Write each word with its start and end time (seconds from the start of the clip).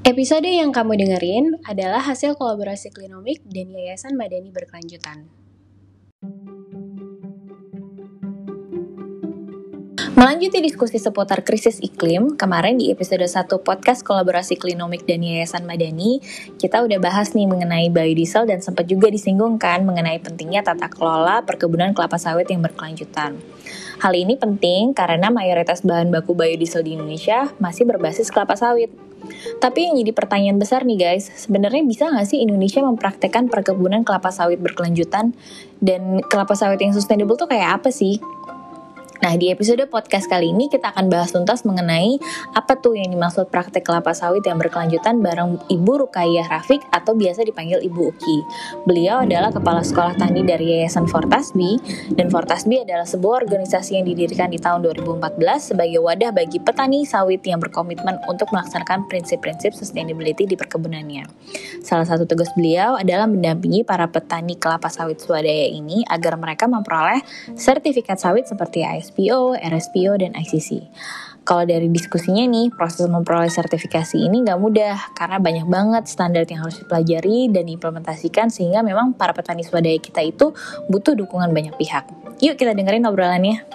Episode 0.00 0.48
yang 0.48 0.72
kamu 0.72 0.96
dengerin 0.96 1.60
adalah 1.68 2.00
hasil 2.00 2.32
kolaborasi 2.40 2.88
Klinomik 2.88 3.44
dan 3.44 3.68
Yayasan 3.68 4.16
Madani 4.16 4.48
Berkelanjutan. 4.48 5.28
Melanjuti 10.16 10.64
diskusi 10.64 10.96
seputar 10.96 11.44
krisis 11.44 11.84
iklim, 11.84 12.40
kemarin 12.40 12.80
di 12.80 12.88
episode 12.88 13.28
1 13.28 13.44
podcast 13.60 14.00
kolaborasi 14.00 14.56
Klinomik 14.56 15.04
dan 15.04 15.20
Yayasan 15.20 15.68
Madani, 15.68 16.24
kita 16.56 16.80
udah 16.80 16.96
bahas 16.96 17.36
nih 17.36 17.44
mengenai 17.44 17.92
biodiesel 17.92 18.48
dan 18.48 18.64
sempat 18.64 18.88
juga 18.88 19.12
disinggungkan 19.12 19.84
mengenai 19.84 20.16
pentingnya 20.24 20.64
tata 20.64 20.88
kelola 20.88 21.44
perkebunan 21.44 21.92
kelapa 21.92 22.16
sawit 22.16 22.48
yang 22.48 22.64
berkelanjutan. 22.64 23.36
Hal 24.00 24.16
ini 24.16 24.40
penting 24.40 24.96
karena 24.96 25.28
mayoritas 25.28 25.84
bahan 25.84 26.08
baku 26.08 26.32
biodiesel 26.32 26.88
di 26.88 26.96
Indonesia 26.96 27.52
masih 27.60 27.84
berbasis 27.84 28.32
kelapa 28.32 28.56
sawit. 28.56 29.09
Tapi 29.60 29.88
yang 29.88 29.94
jadi 30.00 30.12
pertanyaan 30.16 30.58
besar 30.58 30.82
nih 30.88 30.98
guys, 30.98 31.28
sebenarnya 31.28 31.84
bisa 31.84 32.08
nggak 32.08 32.26
sih 32.26 32.40
Indonesia 32.40 32.80
mempraktekkan 32.80 33.52
perkebunan 33.52 34.02
kelapa 34.02 34.32
sawit 34.32 34.58
berkelanjutan? 34.58 35.36
Dan 35.80 36.20
kelapa 36.28 36.52
sawit 36.52 36.80
yang 36.80 36.92
sustainable 36.92 37.36
tuh 37.36 37.48
kayak 37.48 37.80
apa 37.80 37.88
sih? 37.88 38.20
Nah, 39.20 39.36
di 39.36 39.52
episode 39.52 39.84
podcast 39.92 40.32
kali 40.32 40.48
ini 40.48 40.72
kita 40.72 40.96
akan 40.96 41.12
bahas 41.12 41.36
tuntas 41.36 41.68
mengenai 41.68 42.16
apa 42.56 42.72
tuh 42.80 42.96
yang 42.96 43.12
dimaksud 43.12 43.52
praktek 43.52 43.84
kelapa 43.84 44.16
sawit 44.16 44.40
yang 44.48 44.56
berkelanjutan 44.56 45.20
bareng 45.20 45.60
Ibu 45.68 46.08
Rukayah 46.08 46.48
Rafik 46.48 46.80
atau 46.88 47.12
biasa 47.12 47.44
dipanggil 47.44 47.84
Ibu 47.84 48.16
Uki. 48.16 48.38
Beliau 48.88 49.20
adalah 49.20 49.52
Kepala 49.52 49.84
Sekolah 49.84 50.16
Tani 50.16 50.40
dari 50.40 50.72
Yayasan 50.72 51.04
Fortasbi, 51.04 51.76
dan 52.16 52.32
Fortasbi 52.32 52.80
adalah 52.80 53.04
sebuah 53.04 53.44
organisasi 53.44 54.00
yang 54.00 54.08
didirikan 54.08 54.48
di 54.48 54.56
tahun 54.56 54.88
2014 54.88 55.36
sebagai 55.76 56.00
wadah 56.00 56.32
bagi 56.32 56.56
petani 56.56 57.04
sawit 57.04 57.44
yang 57.44 57.60
berkomitmen 57.60 58.24
untuk 58.24 58.48
melaksanakan 58.56 59.04
prinsip-prinsip 59.04 59.76
sustainability 59.76 60.48
di 60.48 60.56
perkebunannya. 60.56 61.28
Salah 61.84 62.08
satu 62.08 62.24
tugas 62.24 62.48
beliau 62.56 62.96
adalah 62.96 63.28
mendampingi 63.28 63.84
para 63.84 64.08
petani 64.08 64.56
kelapa 64.56 64.88
sawit 64.88 65.20
swadaya 65.20 65.68
ini 65.68 66.08
agar 66.08 66.40
mereka 66.40 66.64
memperoleh 66.64 67.20
sertifikat 67.52 68.16
sawit 68.16 68.48
seperti 68.48 68.80
AS 68.80 69.09
SPO, 69.10 69.58
RSPO, 69.58 70.12
dan 70.22 70.32
ICC. 70.38 70.86
Kalau 71.40 71.66
dari 71.66 71.90
diskusinya 71.90 72.46
nih, 72.46 72.70
proses 72.70 73.10
memperoleh 73.10 73.50
sertifikasi 73.50 74.14
ini 74.14 74.46
nggak 74.46 74.60
mudah 74.60 74.96
karena 75.18 75.42
banyak 75.42 75.66
banget 75.66 76.04
standar 76.06 76.46
yang 76.46 76.62
harus 76.62 76.78
dipelajari 76.78 77.50
dan 77.50 77.66
diimplementasikan 77.66 78.52
sehingga 78.54 78.86
memang 78.86 79.18
para 79.18 79.34
petani 79.34 79.66
swadaya 79.66 79.98
kita 79.98 80.22
itu 80.22 80.54
butuh 80.86 81.18
dukungan 81.18 81.50
banyak 81.50 81.74
pihak. 81.74 82.06
Yuk 82.38 82.54
kita 82.54 82.70
dengerin 82.76 83.02
obrolannya. 83.08 83.66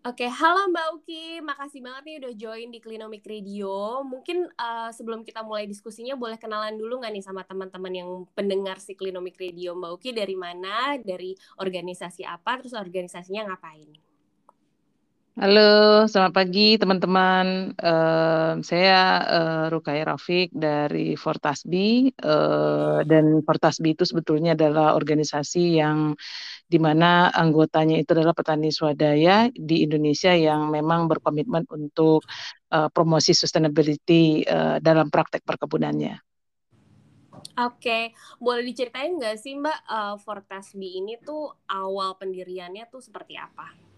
Oke, 0.00 0.24
halo 0.32 0.72
Mbak 0.72 0.86
Uki, 0.96 1.44
makasih 1.44 1.84
banget 1.84 2.02
nih 2.08 2.16
udah 2.24 2.32
join 2.32 2.72
di 2.72 2.80
Klinomik 2.80 3.20
Radio. 3.20 4.00
Mungkin 4.00 4.48
uh, 4.48 4.88
sebelum 4.96 5.28
kita 5.28 5.44
mulai 5.44 5.68
diskusinya 5.68 6.16
boleh 6.16 6.40
kenalan 6.40 6.72
dulu 6.80 7.04
nggak 7.04 7.12
nih 7.12 7.20
sama 7.20 7.44
teman-teman 7.44 7.92
yang 7.92 8.10
pendengar 8.32 8.80
si 8.80 8.96
Klinomik 8.96 9.36
Radio 9.36 9.76
Mbak 9.76 10.00
Uki 10.00 10.16
dari 10.16 10.32
mana, 10.40 10.96
dari 10.96 11.36
organisasi 11.60 12.24
apa, 12.24 12.64
terus 12.64 12.72
organisasinya 12.72 13.52
ngapain? 13.52 14.09
Halo, 15.40 16.04
selamat 16.04 16.36
pagi 16.36 16.76
teman-teman. 16.76 17.72
Uh, 17.80 18.60
saya 18.60 19.24
uh, 19.24 19.64
Rukai 19.72 20.04
Rafiq 20.04 20.52
dari 20.52 21.16
Fortasbi 21.16 22.12
uh, 22.12 23.00
dan 23.08 23.40
Fortasbi 23.40 23.96
itu 23.96 24.04
sebetulnya 24.04 24.52
adalah 24.52 24.92
organisasi 24.92 25.80
yang 25.80 26.12
di 26.68 26.76
mana 26.76 27.32
anggotanya 27.32 27.96
itu 27.96 28.12
adalah 28.12 28.36
petani 28.36 28.68
swadaya 28.68 29.48
di 29.56 29.80
Indonesia 29.80 30.36
yang 30.36 30.68
memang 30.68 31.08
berkomitmen 31.08 31.64
untuk 31.72 32.20
uh, 32.76 32.92
promosi 32.92 33.32
sustainability 33.32 34.44
uh, 34.44 34.76
dalam 34.76 35.08
praktek 35.08 35.40
perkebunannya. 35.40 36.20
Oke, 37.64 38.12
boleh 38.36 38.60
diceritain 38.60 39.16
nggak 39.16 39.40
sih 39.40 39.56
Mbak 39.56 39.78
uh, 39.88 40.16
Fortasbi 40.20 41.00
ini 41.00 41.16
tuh 41.16 41.48
awal 41.64 42.20
pendiriannya 42.20 42.92
tuh 42.92 43.00
seperti 43.00 43.40
apa? 43.40 43.89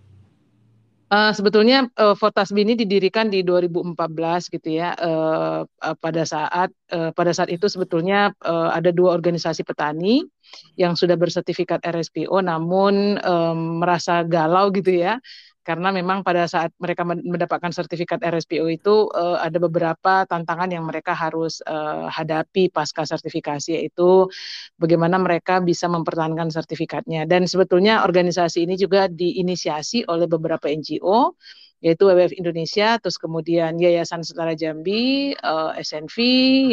Uh, 1.12 1.28
sebetulnya 1.36 1.92
uh, 2.00 2.16
Fortasbi 2.16 2.64
ini 2.64 2.72
didirikan 2.72 3.28
di 3.28 3.44
2014 3.44 4.48
gitu 4.48 4.80
ya. 4.80 4.96
Uh, 4.96 5.60
uh, 5.84 5.96
pada 6.00 6.24
saat 6.24 6.72
uh, 6.88 7.12
pada 7.12 7.36
saat 7.36 7.52
itu 7.52 7.68
sebetulnya 7.68 8.32
uh, 8.40 8.72
ada 8.72 8.88
dua 8.88 9.12
organisasi 9.12 9.60
petani 9.60 10.24
yang 10.80 10.96
sudah 10.96 11.20
bersertifikat 11.20 11.84
RSPO 11.84 12.32
namun 12.40 13.20
um, 13.28 13.84
merasa 13.84 14.24
galau 14.24 14.72
gitu 14.72 15.04
ya 15.04 15.20
karena 15.62 15.94
memang 15.94 16.26
pada 16.26 16.50
saat 16.50 16.74
mereka 16.82 17.06
mendapatkan 17.06 17.70
sertifikat 17.70 18.18
RSPO 18.22 18.66
itu 18.66 19.06
uh, 19.14 19.38
ada 19.38 19.58
beberapa 19.62 20.26
tantangan 20.26 20.70
yang 20.74 20.84
mereka 20.86 21.14
harus 21.14 21.62
uh, 21.64 22.10
hadapi 22.10 22.68
pasca 22.68 23.06
sertifikasi 23.06 23.78
yaitu 23.78 24.26
bagaimana 24.76 25.22
mereka 25.22 25.62
bisa 25.62 25.86
mempertahankan 25.86 26.50
sertifikatnya 26.50 27.24
dan 27.30 27.46
sebetulnya 27.46 28.02
organisasi 28.02 28.66
ini 28.66 28.74
juga 28.74 29.06
diinisiasi 29.06 30.10
oleh 30.10 30.26
beberapa 30.26 30.66
NGO 30.66 31.38
yaitu 31.82 32.06
WWF 32.06 32.38
Indonesia, 32.38 32.94
terus 33.02 33.18
kemudian 33.18 33.74
Yayasan 33.74 34.22
Setara 34.22 34.54
Jambi, 34.54 35.34
uh, 35.34 35.74
eh, 35.74 35.82
SNV, 35.82 36.16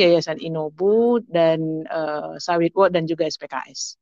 Yayasan 0.06 0.38
Inobu, 0.38 1.18
dan 1.26 1.82
uh, 1.90 2.38
Sawitwo, 2.38 2.94
dan 2.94 3.10
juga 3.10 3.26
SPKS. 3.26 3.98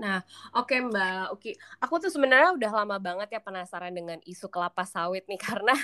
Nah, 0.00 0.24
oke 0.56 0.72
okay, 0.72 0.80
Mbak 0.80 1.24
Oke, 1.36 1.50
aku 1.76 1.94
tuh 2.00 2.08
sebenarnya 2.08 2.56
udah 2.56 2.72
lama 2.72 2.96
banget 2.96 3.36
ya 3.36 3.40
penasaran 3.44 3.92
dengan 3.92 4.16
isu 4.24 4.48
kelapa 4.48 4.88
sawit 4.88 5.28
nih 5.28 5.36
karena 5.52 5.76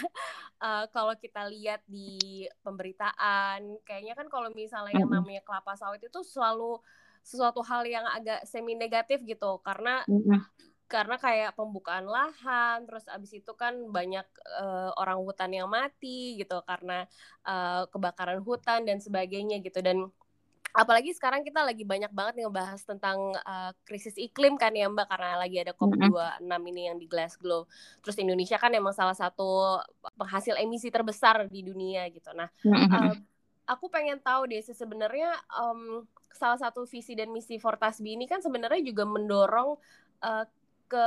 uh, 0.65 0.89
kalau 0.89 1.13
kita 1.21 1.45
lihat 1.53 1.85
di 1.85 2.49
pemberitaan, 2.65 3.85
kayaknya 3.85 4.17
kan 4.17 4.27
kalau 4.33 4.49
misalnya 4.57 4.97
yang 4.97 5.13
namanya 5.13 5.45
kelapa 5.45 5.77
sawit 5.77 6.01
itu 6.01 6.25
selalu 6.25 6.81
sesuatu 7.21 7.61
hal 7.61 7.85
yang 7.85 8.07
agak 8.09 8.49
semi 8.49 8.73
negatif 8.73 9.21
gitu. 9.29 9.61
Karena 9.61 10.01
karena 10.87 11.19
kayak 11.19 11.59
pembukaan 11.59 12.07
lahan, 12.07 12.87
terus 12.87 13.11
abis 13.11 13.43
itu 13.43 13.53
kan 13.59 13.75
banyak 13.91 14.23
uh, 14.63 14.95
orang 14.95 15.19
hutan 15.19 15.51
yang 15.51 15.67
mati 15.67 16.39
gitu 16.39 16.63
karena 16.63 17.11
uh, 17.43 17.91
kebakaran 17.91 18.39
hutan 18.41 18.87
dan 18.87 19.03
sebagainya 19.03 19.59
gitu. 19.67 19.83
Dan 19.83 20.07
apalagi 20.77 21.17
sekarang 21.17 21.41
kita 21.41 21.65
lagi 21.65 21.89
banyak 21.89 22.13
banget 22.13 22.45
ngebahas 22.45 22.85
tentang 22.85 23.33
uh, 23.33 23.73
krisis 23.89 24.13
iklim 24.21 24.61
kan 24.61 24.77
ya 24.77 24.93
Mbak 24.93 25.09
karena 25.09 25.41
lagi 25.41 25.57
ada 25.57 25.73
COP26 25.73 26.53
ini 26.69 26.83
yang 26.93 26.97
di 27.01 27.09
Glasgow. 27.09 27.65
Terus 28.05 28.17
Indonesia 28.21 28.61
kan 28.61 28.77
emang 28.77 28.93
salah 28.93 29.17
satu 29.17 29.81
penghasil 30.21 30.61
emisi 30.61 30.93
terbesar 30.93 31.49
di 31.49 31.65
dunia 31.65 32.05
gitu. 32.13 32.29
Nah, 32.37 32.53
uh, 32.69 33.17
aku 33.73 33.89
pengen 33.89 34.21
tahu 34.21 34.53
deh 34.53 34.61
sebenarnya 34.61 35.33
um, 35.57 36.05
salah 36.37 36.61
satu 36.61 36.85
visi 36.85 37.17
dan 37.17 37.33
misi 37.33 37.57
Fortasbi 37.57 38.13
ini 38.13 38.29
kan 38.29 38.45
sebenarnya 38.45 38.85
juga 38.85 39.09
mendorong 39.09 39.81
uh, 40.21 40.45
ke 40.87 41.05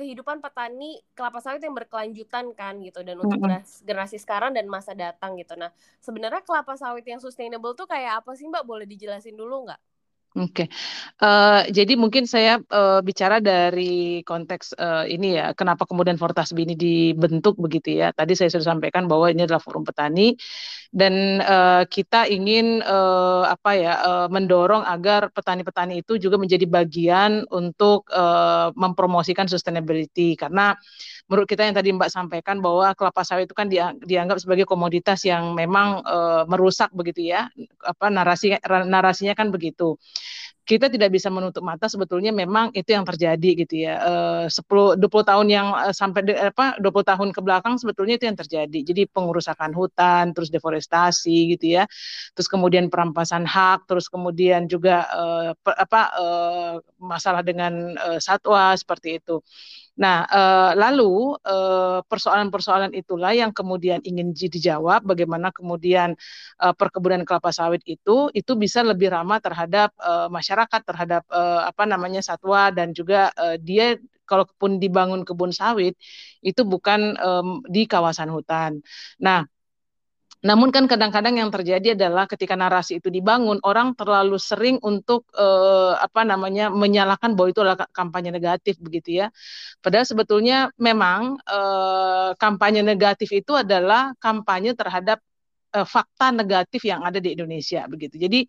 kehidupan 0.00 0.40
petani 0.40 0.96
kelapa 1.12 1.44
sawit 1.44 1.60
yang 1.60 1.76
berkelanjutan 1.76 2.56
kan 2.56 2.80
gitu 2.80 3.04
dan 3.04 3.20
untuk 3.20 3.36
generasi, 3.36 3.84
generasi 3.84 4.16
sekarang 4.16 4.56
dan 4.56 4.64
masa 4.64 4.96
datang 4.96 5.36
gitu. 5.36 5.52
Nah, 5.60 5.68
sebenarnya 6.00 6.40
kelapa 6.40 6.72
sawit 6.80 7.04
yang 7.04 7.20
sustainable 7.20 7.76
tuh 7.76 7.84
kayak 7.84 8.24
apa 8.24 8.32
sih 8.32 8.48
Mbak? 8.48 8.64
Boleh 8.64 8.88
dijelasin 8.88 9.36
dulu 9.36 9.68
nggak? 9.68 9.80
Oke, 10.30 10.70
uh, 11.26 11.66
jadi 11.74 11.98
mungkin 11.98 12.22
saya 12.22 12.62
uh, 12.70 13.02
bicara 13.02 13.42
dari 13.42 14.22
konteks 14.22 14.78
uh, 14.78 15.02
ini 15.02 15.34
ya, 15.34 15.50
kenapa 15.58 15.90
kemudian 15.90 16.14
Fortasbi 16.22 16.70
ini 16.70 16.78
dibentuk 16.78 17.58
begitu 17.58 17.98
ya. 17.98 18.14
Tadi 18.14 18.38
saya 18.38 18.46
sudah 18.54 18.78
sampaikan 18.78 19.10
bahwa 19.10 19.26
ini 19.26 19.42
adalah 19.42 19.58
forum 19.58 19.82
petani 19.82 20.38
dan 20.94 21.42
uh, 21.42 21.82
kita 21.82 22.30
ingin 22.30 22.78
uh, 22.78 23.42
apa 23.50 23.70
ya 23.74 23.94
uh, 24.06 24.28
mendorong 24.30 24.86
agar 24.86 25.34
petani-petani 25.34 26.06
itu 26.06 26.14
juga 26.22 26.38
menjadi 26.38 26.62
bagian 26.62 27.42
untuk 27.50 28.06
uh, 28.14 28.70
mempromosikan 28.78 29.50
sustainability 29.50 30.38
karena 30.38 30.78
menurut 31.30 31.46
kita 31.46 31.62
yang 31.62 31.78
tadi 31.78 31.94
Mbak 31.94 32.10
sampaikan 32.10 32.58
bahwa 32.58 32.90
kelapa 32.98 33.22
sawit 33.22 33.46
itu 33.46 33.54
kan 33.54 33.70
dianggap 34.02 34.42
sebagai 34.42 34.66
komoditas 34.66 35.22
yang 35.22 35.54
memang 35.54 36.02
e, 36.02 36.18
merusak 36.50 36.90
begitu 36.90 37.30
ya. 37.30 37.46
Apa 37.86 38.10
narasi 38.10 38.58
narasinya 38.66 39.38
kan 39.38 39.54
begitu 39.54 39.94
kita 40.70 40.86
tidak 40.86 41.10
bisa 41.10 41.26
menutup 41.34 41.66
mata 41.66 41.90
sebetulnya 41.90 42.30
memang 42.30 42.70
itu 42.78 42.94
yang 42.94 43.02
terjadi 43.02 43.50
gitu 43.66 43.74
ya. 43.90 43.94
Sepuluh 44.46 44.94
10 44.94 45.02
20 45.02 45.30
tahun 45.30 45.46
yang 45.50 45.66
eh, 45.74 45.90
sampai 45.90 46.20
de, 46.22 46.32
apa 46.38 46.78
20 46.78 47.10
tahun 47.10 47.28
ke 47.34 47.40
belakang 47.42 47.74
sebetulnya 47.74 48.14
itu 48.14 48.30
yang 48.30 48.38
terjadi. 48.38 48.78
Jadi 48.86 49.02
pengurusakan 49.10 49.74
hutan, 49.74 50.30
terus 50.30 50.46
deforestasi 50.54 51.58
gitu 51.58 51.74
ya. 51.80 51.90
Terus 52.38 52.46
kemudian 52.46 52.86
perampasan 52.86 53.42
hak, 53.50 53.90
terus 53.90 54.06
kemudian 54.06 54.70
juga 54.70 55.10
uh, 55.10 55.50
apa 55.58 56.00
uh, 56.14 56.74
masalah 57.02 57.42
dengan 57.42 57.98
uh, 57.98 58.22
satwa 58.22 58.70
seperti 58.78 59.18
itu. 59.18 59.42
Nah, 60.00 60.24
eh, 60.24 60.70
lalu 60.80 61.36
persoalan-persoalan 62.08 62.92
itulah 62.96 63.32
yang 63.36 63.52
kemudian 63.52 64.00
ingin 64.00 64.32
dijawab 64.32 65.04
bagaimana 65.04 65.52
kemudian 65.52 66.16
perkebunan 66.56 67.22
kelapa 67.28 67.52
sawit 67.52 67.84
itu 67.84 68.32
itu 68.32 68.52
bisa 68.56 68.80
lebih 68.80 69.12
ramah 69.12 69.38
terhadap 69.44 69.92
masyarakat 70.32 70.80
terhadap 70.88 71.22
apa 71.70 71.84
namanya 71.84 72.20
satwa 72.24 72.72
dan 72.72 72.96
juga 72.96 73.30
dia 73.60 73.96
kalaupun 74.30 74.78
dibangun 74.78 75.26
kebun 75.26 75.50
sawit 75.50 75.98
itu 76.40 76.62
bukan 76.62 77.18
um, 77.18 77.48
di 77.66 77.84
kawasan 77.90 78.30
hutan. 78.30 78.78
Nah, 79.18 79.42
namun 80.40 80.72
kan 80.72 80.88
kadang-kadang 80.88 81.36
yang 81.36 81.52
terjadi 81.52 81.92
adalah 81.92 82.24
ketika 82.24 82.56
narasi 82.56 82.96
itu 82.96 83.12
dibangun, 83.12 83.60
orang 83.60 83.92
terlalu 83.92 84.40
sering 84.40 84.80
untuk 84.80 85.28
eh, 85.36 85.92
apa 86.00 86.24
namanya 86.24 86.72
menyalahkan 86.72 87.36
bahwa 87.36 87.48
itu 87.52 87.60
adalah 87.60 87.84
kampanye 87.92 88.32
negatif 88.32 88.80
begitu 88.80 89.20
ya. 89.20 89.26
Padahal 89.84 90.08
sebetulnya 90.08 90.72
memang 90.80 91.36
eh, 91.44 92.30
kampanye 92.40 92.80
negatif 92.80 93.28
itu 93.36 93.52
adalah 93.52 94.16
kampanye 94.16 94.72
terhadap 94.72 95.20
eh, 95.76 95.84
fakta 95.84 96.32
negatif 96.32 96.88
yang 96.88 97.04
ada 97.04 97.20
di 97.20 97.36
Indonesia 97.36 97.84
begitu. 97.84 98.16
Jadi 98.16 98.48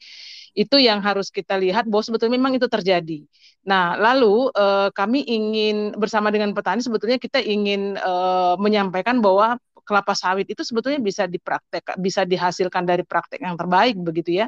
itu 0.56 0.76
yang 0.80 1.04
harus 1.04 1.28
kita 1.28 1.56
lihat 1.60 1.88
bahwa 1.92 2.04
sebetulnya 2.08 2.40
memang 2.40 2.56
itu 2.56 2.68
terjadi. 2.72 3.20
Nah, 3.68 4.00
lalu 4.00 4.48
eh, 4.56 4.90
kami 4.96 5.28
ingin 5.28 5.92
bersama 6.00 6.32
dengan 6.32 6.56
petani 6.56 6.80
sebetulnya 6.80 7.20
kita 7.20 7.44
ingin 7.44 8.00
eh, 8.00 8.56
menyampaikan 8.56 9.20
bahwa 9.20 9.60
kelapa 9.84 10.14
sawit 10.14 10.48
itu 10.50 10.62
sebetulnya 10.62 11.00
bisa 11.02 11.26
dipraktek, 11.26 11.98
bisa 12.00 12.24
dihasilkan 12.24 12.84
dari 12.88 13.04
praktek 13.06 13.42
yang 13.44 13.58
terbaik 13.60 13.98
begitu 14.00 14.44
ya. 14.44 14.48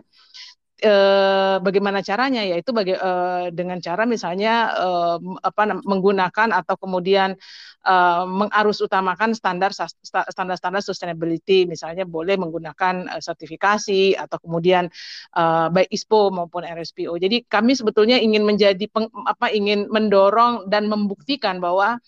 E, 0.83 0.93
bagaimana 1.63 2.03
caranya 2.03 2.43
yaitu 2.43 2.75
baga, 2.75 2.97
e, 2.99 3.11
dengan 3.55 3.79
cara 3.79 4.03
misalnya 4.03 4.73
e, 4.73 4.87
apa 5.39 5.79
menggunakan 5.79 6.51
atau 6.51 6.75
kemudian 6.75 7.39
e, 7.87 7.95
mengarus 8.27 8.83
utamakan 8.83 9.31
standar 9.31 9.71
standar-standar 10.03 10.83
sustainability 10.83 11.63
misalnya 11.69 12.03
boleh 12.03 12.35
menggunakan 12.35 13.15
sertifikasi 13.21 14.19
atau 14.19 14.37
kemudian 14.43 14.91
e, 15.31 15.43
baik 15.71 15.87
ISPO 15.87 16.35
maupun 16.35 16.67
RSPO. 16.67 17.15
Jadi 17.15 17.47
kami 17.47 17.79
sebetulnya 17.79 18.19
ingin 18.19 18.43
menjadi 18.43 18.83
peng, 18.91 19.07
apa 19.23 19.55
ingin 19.55 19.87
mendorong 19.87 20.67
dan 20.67 20.91
membuktikan 20.91 21.63
bahwa 21.63 22.01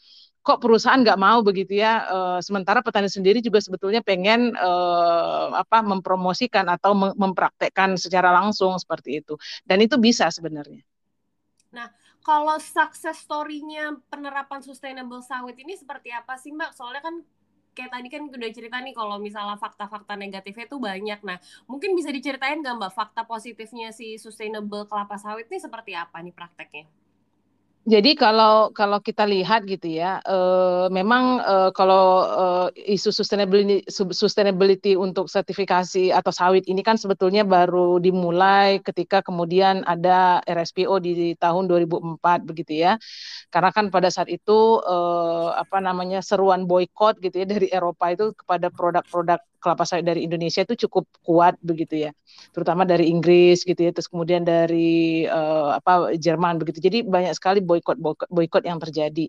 kok 0.46 0.62
perusahaan 0.62 1.02
nggak 1.02 1.18
mau 1.18 1.42
begitu 1.42 1.82
ya 1.82 2.06
uh, 2.06 2.40
sementara 2.40 2.86
petani 2.86 3.10
sendiri 3.10 3.42
juga 3.42 3.58
sebetulnya 3.58 4.06
pengen 4.06 4.54
uh, 4.54 5.58
apa 5.58 5.82
mempromosikan 5.82 6.70
atau 6.70 6.94
mempraktekkan 6.94 7.98
secara 7.98 8.30
langsung 8.30 8.78
seperti 8.78 9.26
itu 9.26 9.34
dan 9.66 9.82
itu 9.82 9.98
bisa 9.98 10.30
sebenarnya. 10.30 10.86
Nah 11.74 11.90
kalau 12.22 12.62
success 12.62 13.26
story-nya 13.26 13.98
penerapan 14.06 14.62
sustainable 14.62 15.26
sawit 15.26 15.58
ini 15.58 15.74
seperti 15.74 16.14
apa 16.14 16.38
sih 16.38 16.54
Mbak? 16.54 16.78
Soalnya 16.78 17.02
kan 17.02 17.26
kayak 17.76 17.92
tadi 17.92 18.08
kan 18.08 18.24
udah 18.32 18.50
cerita 18.56 18.78
nih 18.80 18.96
kalau 18.96 19.20
misalnya 19.20 19.60
fakta-fakta 19.60 20.16
negatifnya 20.16 20.66
itu 20.66 20.80
banyak. 20.80 21.20
Nah, 21.22 21.38
mungkin 21.68 21.94
bisa 21.94 22.10
diceritain 22.10 22.64
nggak 22.64 22.82
Mbak 22.82 22.94
fakta 22.96 23.28
positifnya 23.28 23.92
si 23.92 24.16
sustainable 24.16 24.88
kelapa 24.88 25.20
sawit 25.20 25.52
ini 25.52 25.60
seperti 25.60 25.92
apa 25.94 26.24
nih 26.24 26.34
prakteknya? 26.34 26.88
Jadi 27.86 28.18
kalau 28.18 28.74
kalau 28.74 28.98
kita 28.98 29.30
lihat 29.30 29.70
gitu 29.70 29.86
ya, 30.02 30.18
uh, 30.26 30.90
memang 30.90 31.38
uh, 31.38 31.70
kalau 31.70 32.26
uh, 32.26 32.68
isu 32.74 33.14
sustainability 33.14 33.86
sustainability 34.10 34.98
untuk 34.98 35.30
sertifikasi 35.30 36.10
atau 36.10 36.34
sawit 36.34 36.66
ini 36.66 36.82
kan 36.82 36.98
sebetulnya 36.98 37.46
baru 37.46 38.02
dimulai 38.02 38.82
ketika 38.82 39.22
kemudian 39.22 39.86
ada 39.86 40.42
RSPO 40.50 40.98
di 40.98 41.38
tahun 41.38 41.70
2004 41.70 42.50
begitu 42.50 42.74
ya. 42.74 42.98
Karena 43.54 43.70
kan 43.70 43.94
pada 43.94 44.10
saat 44.10 44.34
itu 44.34 44.82
apa 45.54 45.78
namanya 45.78 46.26
seruan 46.26 46.66
boykot 46.66 47.22
gitu 47.22 47.46
ya 47.46 47.46
dari 47.46 47.70
Eropa 47.70 48.10
itu 48.10 48.34
kepada 48.34 48.74
produk-produk 48.74 49.38
kelapa 49.66 49.84
sawit 49.90 50.06
dari 50.06 50.22
Indonesia 50.30 50.62
itu 50.62 50.86
cukup 50.86 51.10
kuat 51.26 51.58
begitu 51.66 52.06
ya, 52.06 52.12
terutama 52.54 52.86
dari 52.86 53.10
Inggris 53.10 53.66
gitu 53.66 53.82
ya, 53.82 53.90
terus 53.90 54.06
kemudian 54.06 54.46
dari 54.46 55.26
uh, 55.26 55.82
apa 55.82 56.14
Jerman 56.14 56.62
begitu. 56.62 56.78
Jadi 56.86 57.02
banyak 57.02 57.34
sekali 57.34 57.66
boykot 57.66 57.98
boykot 58.30 58.64
yang 58.70 58.78
terjadi. 58.78 59.26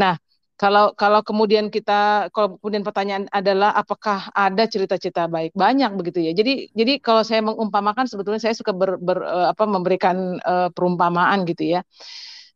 Nah, 0.00 0.16
kalau 0.56 0.96
kalau 0.96 1.20
kemudian 1.20 1.68
kita 1.68 2.32
kalau 2.32 2.56
kemudian 2.56 2.80
pertanyaan 2.80 3.28
adalah 3.28 3.76
apakah 3.76 4.32
ada 4.32 4.64
cerita-cerita 4.64 5.28
baik 5.28 5.52
banyak 5.52 5.92
begitu 6.00 6.24
ya 6.24 6.32
jadi 6.32 6.72
jadi 6.72 6.96
kalau 7.04 7.20
saya 7.28 7.44
mengumpamakan 7.44 8.08
sebetulnya 8.08 8.40
saya 8.40 8.56
suka 8.56 8.72
ber, 8.72 8.96
ber 8.96 9.20
uh, 9.20 9.52
apa 9.52 9.64
memberikan 9.68 10.40
uh, 10.40 10.72
perumpamaan 10.72 11.44
gitu 11.44 11.76
ya 11.76 11.84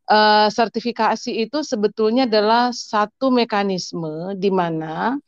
uh, 0.09 0.49
sertifikasi 0.49 1.29
itu 1.45 1.61
sebetulnya 1.61 2.25
adalah 2.25 2.73
satu 2.73 3.29
mekanisme 3.29 4.33
di 4.33 4.49
mana 4.49 5.21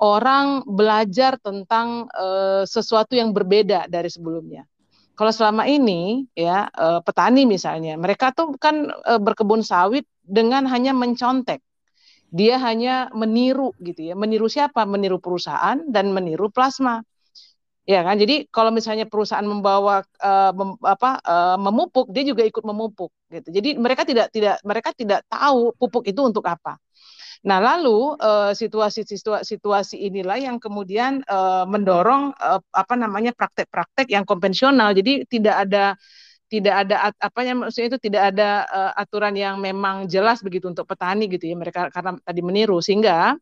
orang 0.00 0.64
belajar 0.64 1.36
tentang 1.40 2.08
uh, 2.12 2.62
sesuatu 2.64 3.16
yang 3.16 3.32
berbeda 3.36 3.86
dari 3.88 4.08
sebelumnya. 4.08 4.64
Kalau 5.14 5.36
selama 5.36 5.68
ini 5.68 6.24
ya 6.32 6.64
uh, 6.72 7.04
petani 7.04 7.44
misalnya, 7.44 8.00
mereka 8.00 8.32
tuh 8.32 8.56
kan 8.56 8.88
uh, 8.88 9.20
berkebun 9.20 9.60
sawit 9.60 10.08
dengan 10.24 10.64
hanya 10.64 10.96
mencontek. 10.96 11.60
Dia 12.30 12.56
hanya 12.62 13.10
meniru 13.12 13.74
gitu 13.82 14.00
ya. 14.06 14.14
Meniru 14.14 14.46
siapa? 14.46 14.86
Meniru 14.86 15.18
perusahaan 15.18 15.76
dan 15.90 16.14
meniru 16.14 16.48
plasma. 16.48 17.02
Ya 17.84 18.06
kan? 18.06 18.22
Jadi 18.22 18.46
kalau 18.54 18.70
misalnya 18.70 19.04
perusahaan 19.10 19.42
membawa 19.42 20.06
uh, 20.22 20.52
mem, 20.54 20.78
apa 20.78 21.18
uh, 21.26 21.58
memupuk, 21.58 22.06
dia 22.14 22.22
juga 22.22 22.46
ikut 22.46 22.62
memupuk 22.62 23.10
gitu. 23.34 23.50
Jadi 23.50 23.74
mereka 23.76 24.06
tidak 24.06 24.30
tidak 24.30 24.62
mereka 24.62 24.94
tidak 24.94 25.26
tahu 25.26 25.74
pupuk 25.74 26.06
itu 26.06 26.22
untuk 26.22 26.46
apa. 26.46 26.78
Nah, 27.40 27.56
lalu 27.56 28.20
situasi-situasi 28.52 29.40
uh, 29.40 29.46
situasi 29.46 29.96
inilah 29.96 30.36
yang 30.36 30.60
kemudian 30.60 31.24
uh, 31.24 31.64
mendorong 31.64 32.36
uh, 32.36 32.60
apa 32.76 32.94
namanya 33.00 33.32
praktek-praktek 33.32 34.12
yang 34.12 34.28
konvensional. 34.28 34.92
Jadi 34.92 35.24
tidak 35.24 35.56
ada 35.68 35.96
tidak 36.50 36.74
ada 36.84 37.14
apa 37.14 37.40
yang 37.46 37.62
maksudnya 37.62 37.94
itu 37.94 38.00
tidak 38.10 38.22
ada 38.34 38.66
uh, 38.66 38.92
aturan 38.98 39.32
yang 39.38 39.56
memang 39.62 40.10
jelas 40.10 40.42
begitu 40.42 40.66
untuk 40.66 40.84
petani 40.84 41.30
gitu 41.30 41.46
ya 41.46 41.54
mereka 41.54 41.88
karena 41.94 42.18
tadi 42.26 42.40
meniru 42.42 42.82
sehingga 42.82 43.38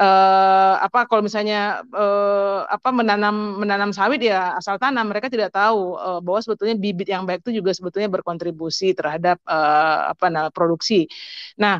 uh, 0.00 0.74
apa 0.82 1.06
kalau 1.06 1.22
misalnya 1.22 1.86
uh, 1.94 2.66
apa 2.66 2.90
menanam 2.90 3.60
menanam 3.62 3.94
sawit 3.94 4.18
ya 4.24 4.58
asal 4.58 4.82
tanam 4.82 5.06
mereka 5.06 5.30
tidak 5.30 5.54
tahu 5.54 5.94
uh, 5.94 6.18
bahwa 6.18 6.40
sebetulnya 6.42 6.74
bibit 6.74 7.06
yang 7.06 7.22
baik 7.22 7.46
itu 7.46 7.62
juga 7.62 7.70
sebetulnya 7.70 8.10
berkontribusi 8.10 8.98
terhadap 8.98 9.38
uh, 9.46 10.10
apa 10.10 10.26
nah 10.26 10.50
produksi. 10.50 11.06
Nah, 11.54 11.78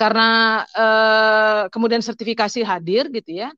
karena 0.00 0.22
uh, 0.82 1.62
kemudian 1.74 2.02
sertifikasi 2.08 2.60
hadir 2.70 3.04
gitu 3.16 3.30
ya. 3.42 3.48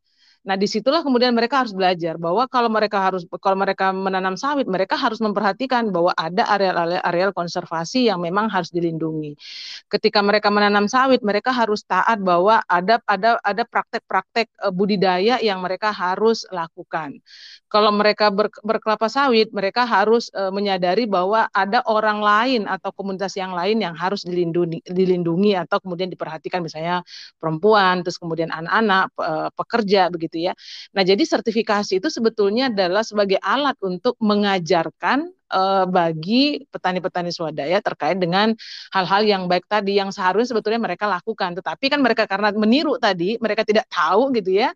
Nah, 0.43 0.59
di 0.59 0.67
situlah 0.67 1.07
kemudian 1.07 1.31
mereka 1.31 1.63
harus 1.63 1.71
belajar 1.71 2.19
bahwa 2.19 2.51
kalau 2.51 2.67
mereka 2.67 2.99
harus 2.99 3.23
kalau 3.39 3.55
mereka 3.55 3.95
menanam 3.95 4.35
sawit, 4.35 4.67
mereka 4.67 4.99
harus 4.99 5.23
memperhatikan 5.23 5.95
bahwa 5.95 6.11
ada 6.19 6.43
areal-areal 6.51 7.31
konservasi 7.31 8.11
yang 8.11 8.19
memang 8.19 8.51
harus 8.51 8.75
dilindungi. 8.75 9.39
Ketika 9.87 10.19
mereka 10.19 10.51
menanam 10.51 10.91
sawit, 10.91 11.23
mereka 11.23 11.55
harus 11.55 11.87
taat 11.87 12.19
bahwa 12.27 12.59
ada 12.67 12.99
ada 13.07 13.39
ada 13.47 13.63
praktek-praktek 13.63 14.51
budidaya 14.75 15.39
yang 15.39 15.63
mereka 15.63 15.95
harus 15.95 16.43
lakukan. 16.51 17.23
Kalau 17.71 17.89
mereka 17.89 18.29
ber, 18.29 18.53
berkelapa 18.67 19.09
sawit, 19.09 19.49
mereka 19.55 19.89
harus 19.89 20.29
e, 20.37 20.53
menyadari 20.53 21.09
bahwa 21.09 21.49
ada 21.57 21.81
orang 21.89 22.21
lain 22.21 22.63
atau 22.69 22.93
komunitas 22.93 23.33
yang 23.39 23.57
lain 23.57 23.81
yang 23.81 23.97
harus 23.97 24.29
dilindungi, 24.29 24.85
dilindungi 24.85 25.57
atau 25.57 25.81
kemudian 25.81 26.13
diperhatikan, 26.13 26.61
misalnya 26.61 27.01
perempuan, 27.41 28.05
terus 28.05 28.21
kemudian 28.21 28.53
anak-anak, 28.53 29.09
e, 29.17 29.33
pekerja, 29.57 30.13
begitu 30.13 30.32
ya. 30.39 30.53
Nah, 30.97 31.03
jadi 31.05 31.21
sertifikasi 31.21 32.01
itu 32.01 32.09
sebetulnya 32.09 32.73
adalah 32.73 33.05
sebagai 33.05 33.37
alat 33.43 33.77
untuk 33.85 34.17
mengajarkan 34.23 35.29
e, 35.29 35.63
bagi 35.91 36.65
petani-petani 36.69 37.31
swadaya 37.35 37.79
terkait 37.85 38.17
dengan 38.17 38.57
hal-hal 38.95 39.23
yang 39.27 39.43
baik 39.51 39.69
tadi 39.69 40.01
yang 40.01 40.09
seharusnya 40.15 40.57
sebetulnya 40.57 40.81
mereka 40.81 41.05
lakukan, 41.11 41.59
tetapi 41.59 41.93
kan 41.93 42.01
mereka 42.01 42.25
karena 42.25 42.55
meniru 42.57 42.97
tadi, 42.97 43.37
mereka 43.43 43.67
tidak 43.67 43.85
tahu 43.93 44.33
gitu 44.37 44.57
ya 44.63 44.73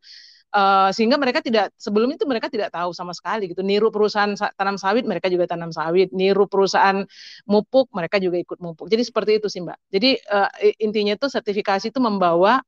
Uh, 0.56 0.88
sehingga 0.94 1.20
mereka 1.20 1.44
tidak 1.44 1.68
sebelum 1.76 2.16
itu 2.16 2.24
mereka 2.24 2.48
tidak 2.48 2.72
tahu 2.72 2.94
sama 2.96 3.12
sekali 3.12 3.50
gitu. 3.50 3.60
Niru 3.60 3.92
perusahaan 3.92 4.32
tanam 4.56 4.80
sawit 4.80 5.04
mereka 5.04 5.28
juga 5.28 5.44
tanam 5.50 5.68
sawit. 5.68 6.14
Niru 6.16 6.48
perusahaan 6.48 7.04
mupuk 7.44 7.92
mereka 7.92 8.16
juga 8.22 8.40
ikut 8.40 8.56
mupuk. 8.62 8.88
Jadi 8.88 9.02
seperti 9.04 9.30
itu 9.42 9.52
sih 9.52 9.60
mbak. 9.60 9.76
Jadi 9.92 10.16
uh, 10.32 10.48
intinya 10.80 11.12
itu 11.12 11.28
sertifikasi 11.28 11.92
itu 11.92 12.00
membawa 12.00 12.64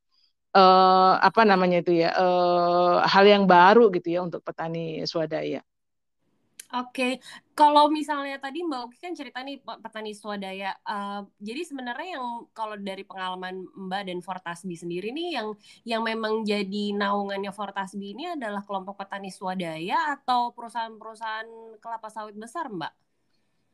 uh, 0.55 1.13
apa 1.19 1.41
namanya 1.45 1.83
itu 1.83 2.01
ya 2.05 2.13
uh, 2.15 3.03
hal 3.05 3.25
yang 3.25 3.43
baru 3.45 3.89
gitu 3.93 4.07
ya 4.13 4.19
untuk 4.25 4.41
petani 4.41 5.03
swadaya 5.05 5.61
Oke, 6.69 7.17
kalau 7.57 7.89
misalnya 7.89 8.37
tadi 8.37 8.61
Mbak 8.61 8.81
Oki 8.85 8.97
kan 9.01 9.17
cerita 9.17 9.41
nih 9.41 9.57
petani 9.57 10.13
swadaya. 10.13 10.77
Uh, 10.85 11.25
jadi 11.41 11.65
sebenarnya 11.65 12.21
yang 12.21 12.45
kalau 12.53 12.77
dari 12.77 13.01
pengalaman 13.01 13.65
Mbak 13.73 14.03
dan 14.05 14.19
Fortasbi 14.21 14.77
sendiri 14.77 15.09
nih 15.09 15.33
yang 15.33 15.57
yang 15.81 16.05
memang 16.05 16.45
jadi 16.45 16.93
naungannya 16.93 17.49
Fortasbi 17.49 18.13
ini 18.13 18.37
adalah 18.37 18.61
kelompok 18.61 19.01
petani 19.01 19.33
swadaya 19.33 20.13
atau 20.13 20.53
perusahaan-perusahaan 20.53 21.81
kelapa 21.81 22.05
sawit 22.13 22.37
besar, 22.37 22.69
Mbak? 22.69 23.08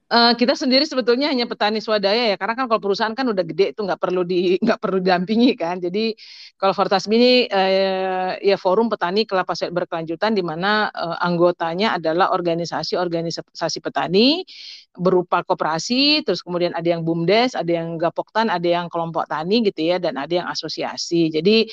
Uh, 0.06 0.38
kita 0.38 0.54
sendiri 0.54 0.86
sebetulnya 0.86 1.34
hanya 1.34 1.50
petani 1.50 1.82
swadaya 1.82 2.30
ya, 2.30 2.38
karena 2.38 2.54
kan 2.54 2.70
kalau 2.70 2.78
perusahaan 2.78 3.18
kan 3.18 3.26
udah 3.26 3.42
gede 3.42 3.74
itu 3.74 3.82
nggak 3.82 3.98
perlu 3.98 4.22
di 4.22 4.54
nggak 4.66 4.78
perlu 4.78 5.02
didampingi 5.02 5.58
kan. 5.58 5.82
Jadi 5.82 6.14
kalau 6.62 6.78
Fortasbi 6.78 7.18
ini 7.18 7.34
uh, 7.50 8.38
ya 8.38 8.54
forum 8.62 8.86
petani 8.86 9.26
kelapa 9.26 9.58
sawit 9.58 9.74
berkelanjutan 9.74 10.38
di 10.38 10.46
mana 10.46 10.94
uh, 10.94 11.18
anggotanya 11.26 11.98
adalah 11.98 12.30
organisasi-organisasi 12.38 13.82
petani 13.82 14.46
berupa 14.94 15.42
koperasi, 15.42 16.22
terus 16.22 16.46
kemudian 16.46 16.78
ada 16.78 16.86
yang 16.86 17.02
bumdes, 17.02 17.58
ada 17.58 17.74
yang 17.82 17.98
gapoktan, 17.98 18.54
ada 18.54 18.64
yang 18.70 18.86
kelompok 18.94 19.26
tani 19.26 19.66
gitu 19.66 19.90
ya, 19.90 19.98
dan 19.98 20.22
ada 20.22 20.32
yang 20.32 20.48
asosiasi. 20.48 21.34
Jadi 21.34 21.66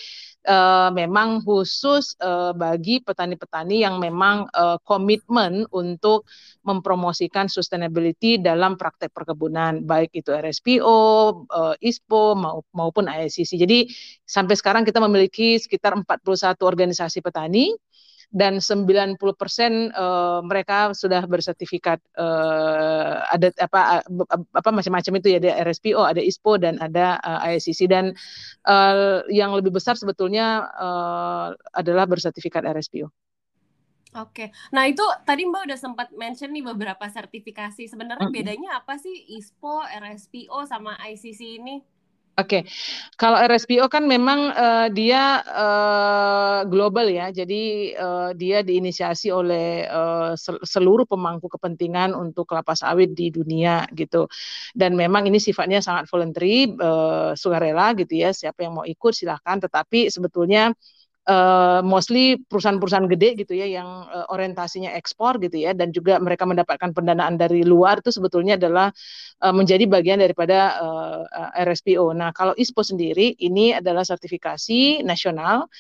uh, 0.47 0.91
memang 0.91 1.43
khusus 1.43 2.15
uh, 2.19 2.51
bagi 2.55 3.03
petani-petani 3.03 3.83
yang 3.83 3.99
memang 4.03 4.47
uh, 4.55 4.79
komitmen 4.83 5.67
untuk 5.71 6.27
mempromosikan 6.63 7.47
sustainability 7.47 8.39
dalam 8.39 8.79
praktek 8.79 9.11
perkebunan 9.15 9.83
baik 9.83 10.15
itu 10.15 10.31
RSPO, 10.35 10.99
uh, 11.51 11.75
ISPO 11.79 12.23
maupun 12.75 13.05
ISCC. 13.07 13.59
Jadi 13.59 13.87
sampai 14.23 14.55
sekarang 14.59 14.83
kita 14.83 14.99
memiliki 15.03 15.59
sekitar 15.59 15.95
41 15.95 16.59
organisasi 16.63 17.23
petani 17.23 17.75
dan 18.33 18.65
90% 18.65 19.21
uh, 19.21 20.41
mereka 20.41 20.97
sudah 20.97 21.21
bersertifikat 21.29 22.01
uh, 22.17 23.21
ada 23.29 23.53
apa 23.61 24.01
apa 24.57 24.71
macam-macam 24.73 25.21
itu 25.21 25.37
ya 25.37 25.39
ada 25.39 25.53
RSPO, 25.69 26.01
ada 26.01 26.25
ISPO 26.25 26.53
dan 26.57 26.81
ada 26.81 27.21
uh, 27.21 27.45
eh, 27.45 27.61
ISCC 27.61 27.93
dan 27.93 28.17
uh, 28.65 29.21
yang 29.29 29.53
lebih 29.53 29.71
besar 29.77 30.01
sebetulnya 30.01 30.65
uh, 30.81 31.53
adalah 31.77 32.09
bersertifikat 32.09 32.65
RSPO. 32.65 33.13
Oke, 34.13 34.53
nah 34.69 34.85
itu 34.85 35.01
tadi 35.25 35.49
Mbak 35.49 35.73
udah 35.73 35.79
sempat 35.81 36.09
mention 36.13 36.53
nih 36.53 36.65
beberapa 36.65 37.05
sertifikasi. 37.09 37.89
Sebenarnya 37.89 38.29
bedanya 38.29 38.81
apa 38.81 39.01
sih 39.01 39.13
ISPO, 39.41 39.89
RSPO 39.89 40.69
sama 40.69 41.01
ICC 41.01 41.41
ini? 41.61 41.81
Oke, 42.33 42.65
kalau 43.21 43.37
RSPO 43.37 43.93
kan 43.93 44.09
memang 44.09 44.57
uh, 44.57 44.89
dia 44.89 45.45
uh, 45.45 46.65
global 46.65 47.05
ya, 47.05 47.29
jadi 47.29 47.93
uh, 47.93 48.31
dia 48.33 48.65
diinisiasi 48.65 49.29
oleh 49.29 49.85
uh, 49.85 50.33
seluruh 50.65 51.05
pemangku 51.05 51.53
kepentingan 51.53 52.17
untuk 52.17 52.49
kelapa 52.49 52.73
sawit 52.73 53.13
di 53.13 53.29
dunia 53.29 53.85
gitu, 53.93 54.33
dan 54.73 54.97
memang 54.97 55.29
ini 55.29 55.37
sifatnya 55.37 55.85
sangat 55.85 56.09
voluntary, 56.09 56.73
uh, 56.81 57.37
sukarela 57.37 57.93
gitu 58.01 58.17
ya, 58.17 58.33
siapa 58.33 58.65
yang 58.65 58.81
mau 58.81 58.89
ikut 58.89 59.13
silahkan, 59.13 59.61
tetapi 59.61 60.09
sebetulnya 60.09 60.73
uh, 60.73 61.02
mostly 61.87 62.35
perusahaan-perusahaan 62.51 63.07
gede 63.07 63.47
gitu 63.47 63.55
ya 63.55 63.67
yang 63.79 63.87
uh, 64.11 64.27
orientasinya 64.35 64.91
ekspor 64.99 65.39
gitu 65.39 65.55
ya 65.55 65.71
dan 65.71 65.95
juga 65.95 66.19
mereka 66.19 66.43
mendapatkan 66.43 66.91
pendanaan 66.91 67.39
dari 67.39 67.63
luar 67.63 68.03
itu 68.03 68.11
sebetulnya 68.11 68.59
adalah 68.59 68.91
uh, 69.43 69.55
menjadi 69.55 69.87
bagian 69.87 70.19
daripada 70.19 70.83
uh, 70.83 71.23
RSPO. 71.63 72.11
Nah, 72.15 72.35
kalau 72.35 72.55
ISPO 72.59 72.83
sendiri 72.83 73.39
ini 73.39 73.75
adalah 73.75 74.03
sertifikasi 74.03 75.07
nasional 75.07 75.71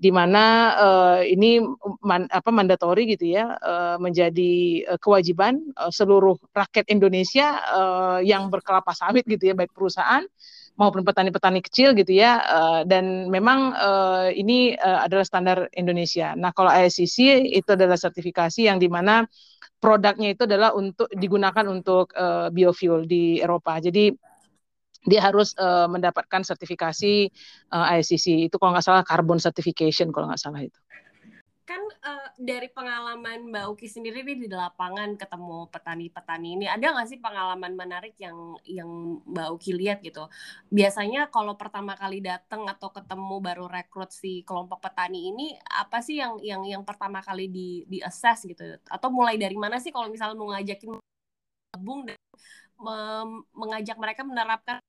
di 0.00 0.08
mana 0.08 0.44
uh, 0.80 1.20
ini 1.20 1.60
man, 2.00 2.24
apa 2.32 2.48
mandatori 2.48 3.04
gitu 3.12 3.36
ya 3.36 3.56
uh, 3.60 3.96
menjadi 4.00 4.84
uh, 4.88 4.98
kewajiban 5.00 5.60
uh, 5.76 5.92
seluruh 5.92 6.40
rakyat 6.56 6.88
Indonesia 6.88 7.60
uh, 7.68 8.18
yang 8.24 8.48
berkelapa 8.48 8.88
sawit 8.96 9.28
gitu 9.28 9.52
ya 9.52 9.54
baik 9.56 9.76
perusahaan 9.76 10.24
maupun 10.80 11.04
petani-petani 11.04 11.60
kecil 11.60 11.92
gitu 11.92 12.16
ya 12.16 12.40
uh, 12.40 12.80
dan 12.88 13.28
memang 13.28 13.76
uh, 13.76 14.32
ini 14.32 14.72
uh, 14.80 15.04
adalah 15.04 15.28
standar 15.28 15.68
Indonesia. 15.76 16.32
Nah 16.32 16.56
kalau 16.56 16.72
ISCC 16.72 17.44
itu 17.52 17.68
adalah 17.76 18.00
sertifikasi 18.00 18.64
yang 18.64 18.80
di 18.80 18.88
mana 18.88 19.28
produknya 19.76 20.32
itu 20.32 20.48
adalah 20.48 20.72
untuk 20.72 21.08
digunakan 21.12 21.64
untuk 21.68 22.12
biofuel 22.52 23.08
di 23.08 23.40
Eropa. 23.40 23.80
Jadi 23.80 24.12
dia 25.08 25.24
harus 25.24 25.56
mendapatkan 25.88 26.44
sertifikasi 26.44 27.32
uh, 27.72 27.88
ISCC 27.96 28.52
itu 28.52 28.56
kalau 28.60 28.76
nggak 28.76 28.84
salah 28.84 29.00
carbon 29.00 29.40
certification 29.40 30.12
kalau 30.12 30.28
nggak 30.28 30.36
salah 30.36 30.60
itu 30.60 30.76
kan 31.70 31.82
uh, 32.02 32.28
dari 32.34 32.66
pengalaman 32.66 33.46
Mbak 33.46 33.64
Uki 33.70 33.86
sendiri 33.86 34.26
di 34.26 34.50
lapangan 34.50 35.14
ketemu 35.14 35.70
petani-petani 35.70 36.58
ini 36.58 36.66
ada 36.66 36.82
nggak 36.82 37.06
sih 37.06 37.22
pengalaman 37.22 37.78
menarik 37.78 38.18
yang 38.18 38.58
yang 38.66 38.90
Mbak 39.22 39.48
Uki 39.54 39.70
lihat 39.78 40.02
gitu? 40.02 40.26
Biasanya 40.66 41.30
kalau 41.30 41.54
pertama 41.54 41.94
kali 41.94 42.18
datang 42.18 42.66
atau 42.66 42.90
ketemu 42.90 43.38
baru 43.38 43.70
rekrut 43.70 44.10
si 44.10 44.42
kelompok 44.42 44.82
petani 44.82 45.30
ini 45.30 45.54
apa 45.62 46.02
sih 46.02 46.18
yang 46.18 46.42
yang 46.42 46.62
yang 46.66 46.82
pertama 46.82 47.22
kali 47.22 47.46
di 47.46 47.86
di 47.86 48.02
assess 48.02 48.42
gitu? 48.42 48.66
Atau 48.90 49.14
mulai 49.14 49.38
dari 49.38 49.54
mana 49.54 49.78
sih 49.78 49.94
kalau 49.94 50.10
misalnya 50.10 50.34
mau 50.34 50.50
ngajakin 50.50 50.98
gabung 51.70 52.02
dan 52.02 52.18
mengajak 53.54 53.94
mereka 53.94 54.26
menerapkan 54.26 54.82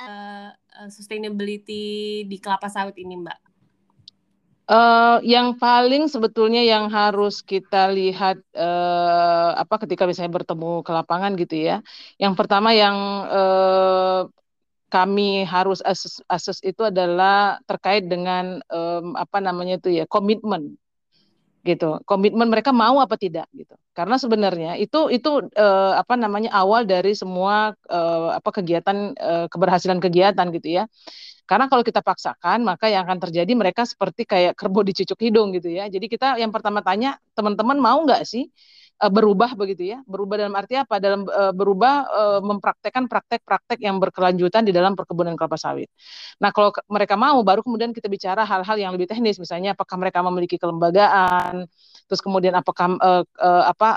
uh, 0.00 0.50
sustainability 0.88 2.24
di 2.24 2.36
kelapa 2.40 2.72
sawit 2.72 2.96
ini 2.96 3.20
Mbak 3.20 3.51
Uh, 4.62 5.18
yang 5.26 5.58
paling 5.58 6.06
sebetulnya 6.06 6.62
yang 6.62 6.86
harus 6.86 7.42
kita 7.42 7.90
lihat 7.90 8.38
uh, 8.54 9.58
apa 9.58 9.82
ketika 9.82 10.06
misalnya 10.06 10.38
bertemu 10.38 10.86
ke 10.86 10.90
lapangan 10.94 11.34
gitu 11.34 11.58
ya. 11.58 11.82
Yang 12.14 12.34
pertama 12.38 12.70
yang 12.70 12.96
uh, 13.26 14.30
kami 14.86 15.42
harus 15.48 15.82
assess, 15.82 16.22
assess 16.30 16.62
itu 16.62 16.86
adalah 16.86 17.58
terkait 17.66 18.06
dengan 18.06 18.62
um, 18.70 19.18
apa 19.18 19.42
namanya 19.42 19.82
itu 19.82 19.98
ya 19.98 20.06
komitmen 20.06 20.78
gitu. 21.66 21.98
Komitmen 22.06 22.46
mereka 22.46 22.70
mau 22.70 23.02
apa 23.02 23.18
tidak 23.18 23.50
gitu. 23.58 23.74
Karena 23.98 24.14
sebenarnya 24.14 24.78
itu 24.78 25.10
itu 25.10 25.52
uh, 25.58 25.92
apa 25.98 26.14
namanya 26.14 26.54
awal 26.54 26.86
dari 26.86 27.18
semua 27.18 27.74
uh, 27.90 28.30
apa 28.38 28.62
kegiatan 28.62 29.10
uh, 29.18 29.46
keberhasilan 29.50 29.98
kegiatan 29.98 30.48
gitu 30.54 30.80
ya 30.80 30.84
karena 31.52 31.68
kalau 31.68 31.84
kita 31.84 32.00
paksakan, 32.00 32.64
maka 32.64 32.88
yang 32.88 33.04
akan 33.04 33.28
terjadi 33.28 33.52
mereka 33.52 33.84
seperti 33.84 34.24
kayak 34.24 34.56
kerbau 34.56 34.80
dicucuk 34.80 35.20
hidung 35.20 35.52
gitu 35.52 35.68
ya. 35.68 35.84
Jadi 35.84 36.08
kita 36.08 36.40
yang 36.40 36.48
pertama 36.48 36.80
tanya, 36.80 37.20
teman-teman 37.36 37.76
mau 37.76 38.00
nggak 38.08 38.24
sih 38.24 38.48
uh, 39.04 39.12
berubah 39.12 39.52
begitu 39.52 39.92
ya? 39.92 40.00
Berubah 40.08 40.40
dalam 40.40 40.56
arti 40.56 40.80
apa? 40.80 40.96
Dalam 40.96 41.28
uh, 41.28 41.52
berubah 41.52 41.94
uh, 42.08 42.40
mempraktekkan 42.40 43.04
praktek-praktek 43.04 43.84
yang 43.84 44.00
berkelanjutan 44.00 44.64
di 44.64 44.72
dalam 44.72 44.96
perkebunan 44.96 45.36
kelapa 45.36 45.60
sawit. 45.60 45.92
Nah, 46.40 46.56
kalau 46.56 46.72
mereka 46.88 47.20
mau, 47.20 47.36
baru 47.44 47.60
kemudian 47.60 47.92
kita 47.92 48.08
bicara 48.08 48.48
hal-hal 48.48 48.76
yang 48.80 48.96
lebih 48.96 49.12
teknis, 49.12 49.36
misalnya 49.36 49.76
apakah 49.76 50.00
mereka 50.00 50.24
memiliki 50.24 50.56
kelembagaan, 50.56 51.68
terus 52.08 52.24
kemudian 52.24 52.56
apakah 52.56 52.96
apa 53.68 53.90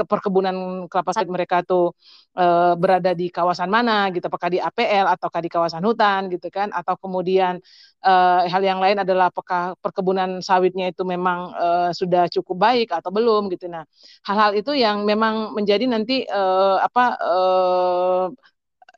ke 0.00 0.04
perkebunan 0.08 0.88
kelapa 0.88 1.12
sawit 1.12 1.28
mereka 1.28 1.60
tuh 1.60 1.92
uh, 2.40 2.72
berada 2.80 3.12
di 3.12 3.28
kawasan 3.28 3.68
mana 3.68 4.08
gitu. 4.16 4.24
Apakah 4.32 4.48
di 4.48 4.56
APL 4.56 5.06
ataukah 5.12 5.40
di 5.44 5.50
kawasan 5.52 5.84
hutan 5.84 6.32
gitu 6.32 6.48
kan? 6.48 6.72
Atau 6.72 6.96
kemudian 6.96 7.60
uh, 8.04 8.40
hal 8.48 8.62
yang 8.64 8.80
lain 8.80 9.04
adalah 9.04 9.28
apakah 9.28 9.76
perkebunan 9.84 10.40
sawitnya 10.40 10.88
itu 10.88 11.04
memang 11.04 11.52
uh, 11.52 11.90
sudah 11.92 12.32
cukup 12.32 12.56
baik 12.56 12.88
atau 12.96 13.12
belum 13.12 13.52
gitu. 13.52 13.68
Nah 13.68 13.84
hal-hal 14.24 14.56
itu 14.56 14.72
yang 14.72 15.04
memang 15.04 15.52
menjadi 15.52 15.84
nanti 15.84 16.24
uh, 16.24 16.80
apa 16.80 17.04
uh, 17.20 18.24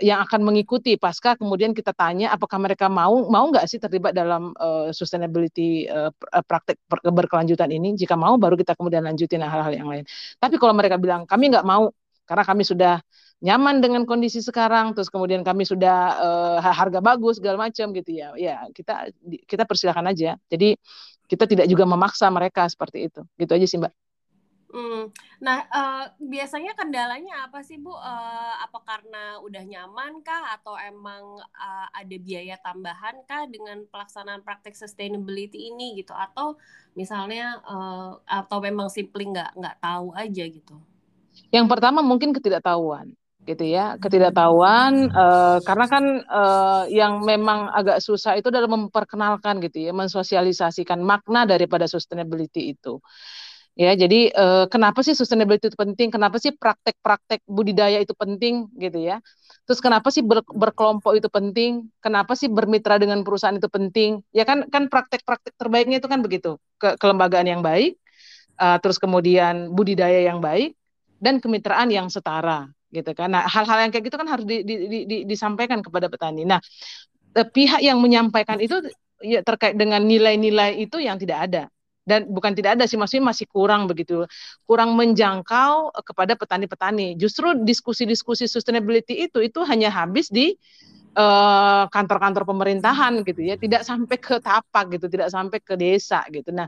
yang 0.02 0.18
akan 0.26 0.42
mengikuti. 0.42 0.98
Pasca 0.98 1.38
kemudian 1.38 1.70
kita 1.72 1.94
tanya 1.94 2.34
apakah 2.34 2.58
mereka 2.58 2.90
mau 2.90 3.30
mau 3.30 3.46
nggak 3.48 3.64
sih 3.70 3.78
terlibat 3.78 4.12
dalam 4.12 4.50
uh, 4.58 4.90
sustainability 4.90 5.86
uh, 5.86 6.10
praktek 6.44 6.82
berkelanjutan 6.90 7.70
ini? 7.70 7.94
Jika 7.94 8.18
mau 8.18 8.34
baru 8.36 8.58
kita 8.58 8.74
kemudian 8.74 9.06
lanjutin 9.06 9.40
hal-hal 9.40 9.72
yang 9.72 9.86
lain. 9.86 10.04
Tapi 10.42 10.58
kalau 10.58 10.74
mereka 10.74 10.98
bilang 10.98 11.22
kami 11.24 11.54
nggak 11.54 11.62
mau 11.62 11.94
karena 12.26 12.44
kami 12.44 12.62
sudah 12.66 12.98
nyaman 13.42 13.82
dengan 13.82 14.02
kondisi 14.06 14.38
sekarang 14.42 14.94
terus 14.94 15.10
kemudian 15.10 15.42
kami 15.42 15.66
sudah 15.66 15.98
uh, 16.18 16.58
harga 16.62 16.98
bagus 16.98 17.38
segala 17.38 17.70
macam 17.70 17.94
gitu 17.94 18.10
ya. 18.10 18.34
Ya 18.34 18.66
kita 18.74 19.14
kita 19.46 19.62
persilahkan 19.62 20.06
aja. 20.10 20.34
Jadi 20.50 20.74
kita 21.30 21.46
tidak 21.46 21.66
juga 21.70 21.86
memaksa 21.86 22.26
mereka 22.34 22.66
seperti 22.66 23.06
itu. 23.06 23.22
Gitu 23.38 23.52
aja 23.54 23.66
sih 23.70 23.78
mbak 23.78 24.01
Hmm. 24.72 25.12
Nah, 25.36 25.68
uh, 25.68 26.04
biasanya 26.16 26.72
kendalanya 26.72 27.44
apa 27.44 27.60
sih, 27.60 27.76
Bu? 27.76 27.92
Uh, 27.92 28.54
apa 28.56 28.80
karena 28.88 29.36
udah 29.44 29.60
nyaman 29.68 30.24
kah 30.24 30.56
atau 30.56 30.80
emang 30.80 31.44
uh, 31.44 31.86
ada 31.92 32.16
biaya 32.16 32.56
tambahan 32.64 33.20
kah 33.28 33.44
dengan 33.52 33.84
pelaksanaan 33.92 34.40
praktek 34.40 34.72
sustainability 34.72 35.68
ini 35.68 36.00
gitu? 36.00 36.16
Atau 36.16 36.56
misalnya 36.96 37.60
uh, 37.68 38.16
atau 38.24 38.64
memang 38.64 38.88
simply 38.88 39.28
nggak 39.28 39.52
nggak 39.60 39.76
tahu 39.76 40.16
aja 40.16 40.44
gitu? 40.48 40.76
Yang 41.52 41.66
pertama 41.68 42.00
mungkin 42.00 42.32
ketidaktahuan 42.32 43.12
gitu 43.42 43.66
ya 43.66 43.98
ketidaktahuan 43.98 45.10
uh, 45.10 45.58
karena 45.66 45.86
kan 45.90 46.04
uh, 46.30 46.86
yang 46.86 47.26
memang 47.26 47.74
agak 47.74 47.98
susah 47.98 48.38
itu 48.38 48.54
adalah 48.54 48.70
memperkenalkan 48.70 49.58
gitu 49.58 49.82
ya 49.82 49.90
mensosialisasikan 49.90 51.02
makna 51.02 51.42
daripada 51.42 51.90
sustainability 51.90 52.70
itu 52.70 53.02
Ya, 53.72 53.96
jadi 53.96 54.28
eh, 54.28 54.64
kenapa 54.68 55.00
sih 55.00 55.16
sustainability 55.16 55.72
itu 55.72 55.78
penting? 55.80 56.12
Kenapa 56.12 56.36
sih 56.36 56.52
praktek-praktek 56.52 57.40
budidaya 57.48 58.04
itu 58.04 58.12
penting 58.12 58.68
gitu 58.76 59.00
ya? 59.00 59.24
Terus 59.64 59.80
kenapa 59.80 60.12
sih 60.12 60.20
ber, 60.20 60.44
berkelompok 60.44 61.16
itu 61.16 61.32
penting? 61.32 61.88
Kenapa 62.04 62.36
sih 62.36 62.52
bermitra 62.52 63.00
dengan 63.00 63.24
perusahaan 63.24 63.56
itu 63.56 63.72
penting? 63.72 64.20
Ya 64.36 64.44
kan 64.44 64.68
kan 64.68 64.92
praktek-praktek 64.92 65.56
terbaiknya 65.56 66.04
itu 66.04 66.08
kan 66.12 66.20
begitu. 66.20 66.60
Ke 66.76 67.00
kelembagaan 67.00 67.48
yang 67.48 67.64
baik, 67.64 67.96
uh, 68.60 68.76
terus 68.76 69.00
kemudian 69.00 69.72
budidaya 69.72 70.20
yang 70.20 70.44
baik 70.44 70.76
dan 71.16 71.40
kemitraan 71.40 71.88
yang 71.88 72.12
setara 72.12 72.68
gitu 72.92 73.16
kan. 73.16 73.32
Nah, 73.32 73.48
hal-hal 73.48 73.88
yang 73.88 73.90
kayak 73.94 74.04
gitu 74.04 74.20
kan 74.20 74.28
harus 74.28 74.44
di, 74.44 74.60
di, 74.68 74.74
di, 74.84 74.98
di, 75.08 75.16
disampaikan 75.24 75.80
kepada 75.80 76.12
petani. 76.12 76.44
Nah, 76.44 76.60
eh, 77.40 77.48
pihak 77.48 77.80
yang 77.80 77.96
menyampaikan 78.04 78.60
itu 78.60 78.84
ya 79.24 79.40
terkait 79.40 79.80
dengan 79.80 80.04
nilai-nilai 80.04 80.76
itu 80.76 81.00
yang 81.00 81.16
tidak 81.16 81.48
ada 81.48 81.71
dan 82.02 82.26
bukan 82.26 82.52
tidak 82.52 82.78
ada 82.78 82.84
sih 82.90 82.98
maksudnya 82.98 83.30
masih 83.30 83.46
kurang 83.46 83.86
begitu. 83.86 84.26
Kurang 84.66 84.98
menjangkau 84.98 85.94
eh, 85.94 86.04
kepada 86.04 86.34
petani-petani. 86.34 87.14
Justru 87.14 87.54
diskusi-diskusi 87.62 88.50
sustainability 88.50 89.30
itu 89.30 89.38
itu 89.38 89.62
hanya 89.66 89.90
habis 89.90 90.28
di 90.28 90.58
kantor-kantor 91.92 92.42
uh, 92.44 92.48
pemerintahan 92.48 93.20
gitu 93.20 93.44
ya 93.44 93.60
tidak 93.60 93.84
sampai 93.84 94.16
ke 94.16 94.40
tapak 94.40 94.96
gitu 94.96 95.12
tidak 95.12 95.28
sampai 95.28 95.60
ke 95.60 95.76
desa 95.76 96.24
gitu 96.32 96.48
nah 96.52 96.64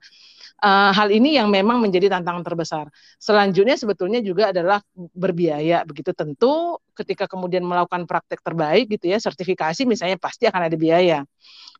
uh, 0.62 0.90
hal 0.94 1.08
ini 1.10 1.36
yang 1.40 1.50
memang 1.50 1.80
menjadi 1.82 2.12
tantangan 2.12 2.44
terbesar. 2.44 2.86
Selanjutnya 3.18 3.74
sebetulnya 3.74 4.20
juga 4.22 4.52
adalah 4.54 4.84
berbiaya 4.94 5.82
begitu 5.82 6.14
tentu 6.14 6.78
ketika 6.94 7.26
kemudian 7.26 7.66
melakukan 7.66 8.06
praktek 8.06 8.38
terbaik 8.44 8.86
gitu 8.88 9.10
ya 9.10 9.18
sertifikasi 9.18 9.82
misalnya 9.88 10.20
pasti 10.20 10.46
akan 10.46 10.70
ada 10.70 10.76
biaya. 10.76 11.26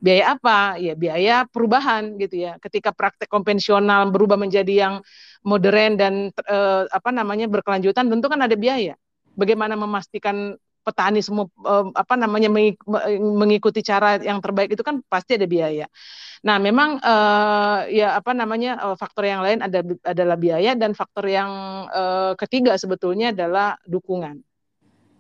Biaya 0.03 0.35
apa? 0.35 0.77
Ya 0.83 0.99
biaya 0.99 1.47
perubahan 1.47 2.19
gitu 2.19 2.45
ya. 2.45 2.59
Ketika 2.59 2.91
praktek 2.91 3.31
konvensional 3.31 4.11
berubah 4.11 4.37
menjadi 4.37 4.89
yang 4.89 4.95
modern 5.47 5.93
dan 5.95 6.15
uh, 6.51 6.89
apa 6.91 7.15
namanya 7.15 7.47
berkelanjutan 7.47 8.11
tentu 8.11 8.27
kan 8.27 8.41
ada 8.43 8.57
biaya. 8.59 8.99
Bagaimana 9.35 9.75
memastikan 9.75 10.55
petani 10.85 11.25
semua 11.25 11.49
uh, 11.65 11.89
apa 11.97 12.15
namanya 12.21 12.53
mengikuti 13.19 13.81
cara 13.81 14.21
yang 14.21 14.45
terbaik 14.45 14.77
itu 14.77 14.85
kan 14.85 15.01
pasti 15.09 15.41
ada 15.41 15.49
biaya. 15.49 15.89
Nah, 16.45 16.61
memang 16.61 17.01
uh, 17.01 17.89
ya 17.89 18.21
apa 18.21 18.37
namanya 18.37 18.77
uh, 18.85 18.97
faktor 19.01 19.25
yang 19.25 19.41
lain 19.41 19.65
ada 19.65 19.81
adalah 20.05 20.37
biaya 20.37 20.77
dan 20.77 20.93
faktor 20.93 21.25
yang 21.25 21.51
uh, 21.89 22.37
ketiga 22.37 22.77
sebetulnya 22.77 23.33
adalah 23.33 23.81
dukungan. 23.89 24.45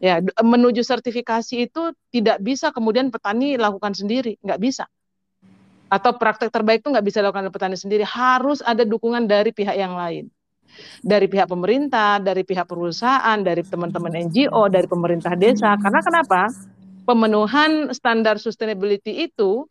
Ya, 0.04 0.20
menuju 0.20 0.84
sertifikasi 0.84 1.64
itu 1.64 1.96
tidak 2.12 2.44
bisa 2.44 2.68
kemudian 2.76 3.08
petani 3.08 3.56
lakukan 3.56 3.96
sendiri, 3.96 4.36
nggak 4.44 4.60
bisa. 4.60 4.84
Atau 5.88 6.20
praktek 6.20 6.52
terbaik 6.52 6.84
itu 6.84 6.92
nggak 6.92 7.06
bisa 7.08 7.24
dilakukan 7.24 7.48
petani 7.48 7.80
sendiri, 7.80 8.04
harus 8.04 8.60
ada 8.60 8.84
dukungan 8.84 9.24
dari 9.24 9.48
pihak 9.48 9.80
yang 9.80 9.96
lain 9.96 10.28
dari 11.00 11.26
pihak 11.28 11.48
pemerintah, 11.48 12.20
dari 12.20 12.42
pihak 12.42 12.64
perusahaan, 12.68 13.38
dari 13.40 13.62
teman-teman 13.64 14.30
NGO, 14.30 14.68
dari 14.72 14.88
pemerintah 14.88 15.36
desa. 15.36 15.76
Karena 15.78 16.00
kenapa? 16.00 16.48
Pemenuhan 17.04 17.92
standar 17.92 18.40
sustainability 18.40 19.28
itu 19.28 19.68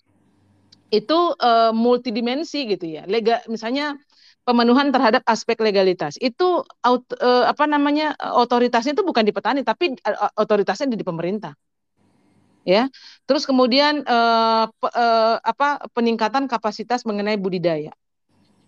itu 0.93 1.19
uh, 1.41 1.73
multidimensi 1.73 2.69
gitu 2.69 2.85
ya. 2.85 3.03
Lega, 3.09 3.41
misalnya 3.49 3.97
pemenuhan 4.43 4.91
terhadap 4.91 5.23
aspek 5.25 5.57
legalitas 5.63 6.19
itu 6.19 6.61
aut, 6.83 7.03
uh, 7.17 7.47
apa 7.47 7.63
namanya 7.63 8.13
otoritasnya 8.19 8.93
itu 8.93 9.03
bukan 9.07 9.23
di 9.23 9.31
petani 9.31 9.63
tapi 9.63 9.95
uh, 10.03 10.31
otoritasnya 10.35 10.91
di, 10.91 10.99
pemerintah 10.99 11.55
ya 12.67 12.91
terus 13.23 13.47
kemudian 13.47 14.03
uh, 14.03 14.67
pe, 14.67 14.87
apa 15.43 15.83
peningkatan 15.95 16.47
kapasitas 16.47 17.07
mengenai 17.07 17.39
budidaya 17.39 17.95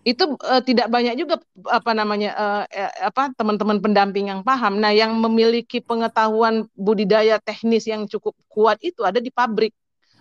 itu 0.06 0.38
uh, 0.38 0.62
tidak 0.62 0.86
banyak 0.86 1.18
juga 1.18 1.42
apa 1.66 1.90
namanya 1.90 2.30
uh, 2.38 2.62
apa 3.02 3.34
teman-teman 3.34 3.82
pendamping 3.82 4.30
yang 4.30 4.46
paham. 4.46 4.78
Nah, 4.78 4.94
yang 4.94 5.18
memiliki 5.18 5.82
pengetahuan 5.82 6.70
budidaya 6.78 7.42
teknis 7.42 7.90
yang 7.90 8.06
cukup 8.06 8.38
kuat 8.46 8.78
itu 8.86 9.02
ada 9.02 9.18
di 9.18 9.34
pabrik 9.34 9.74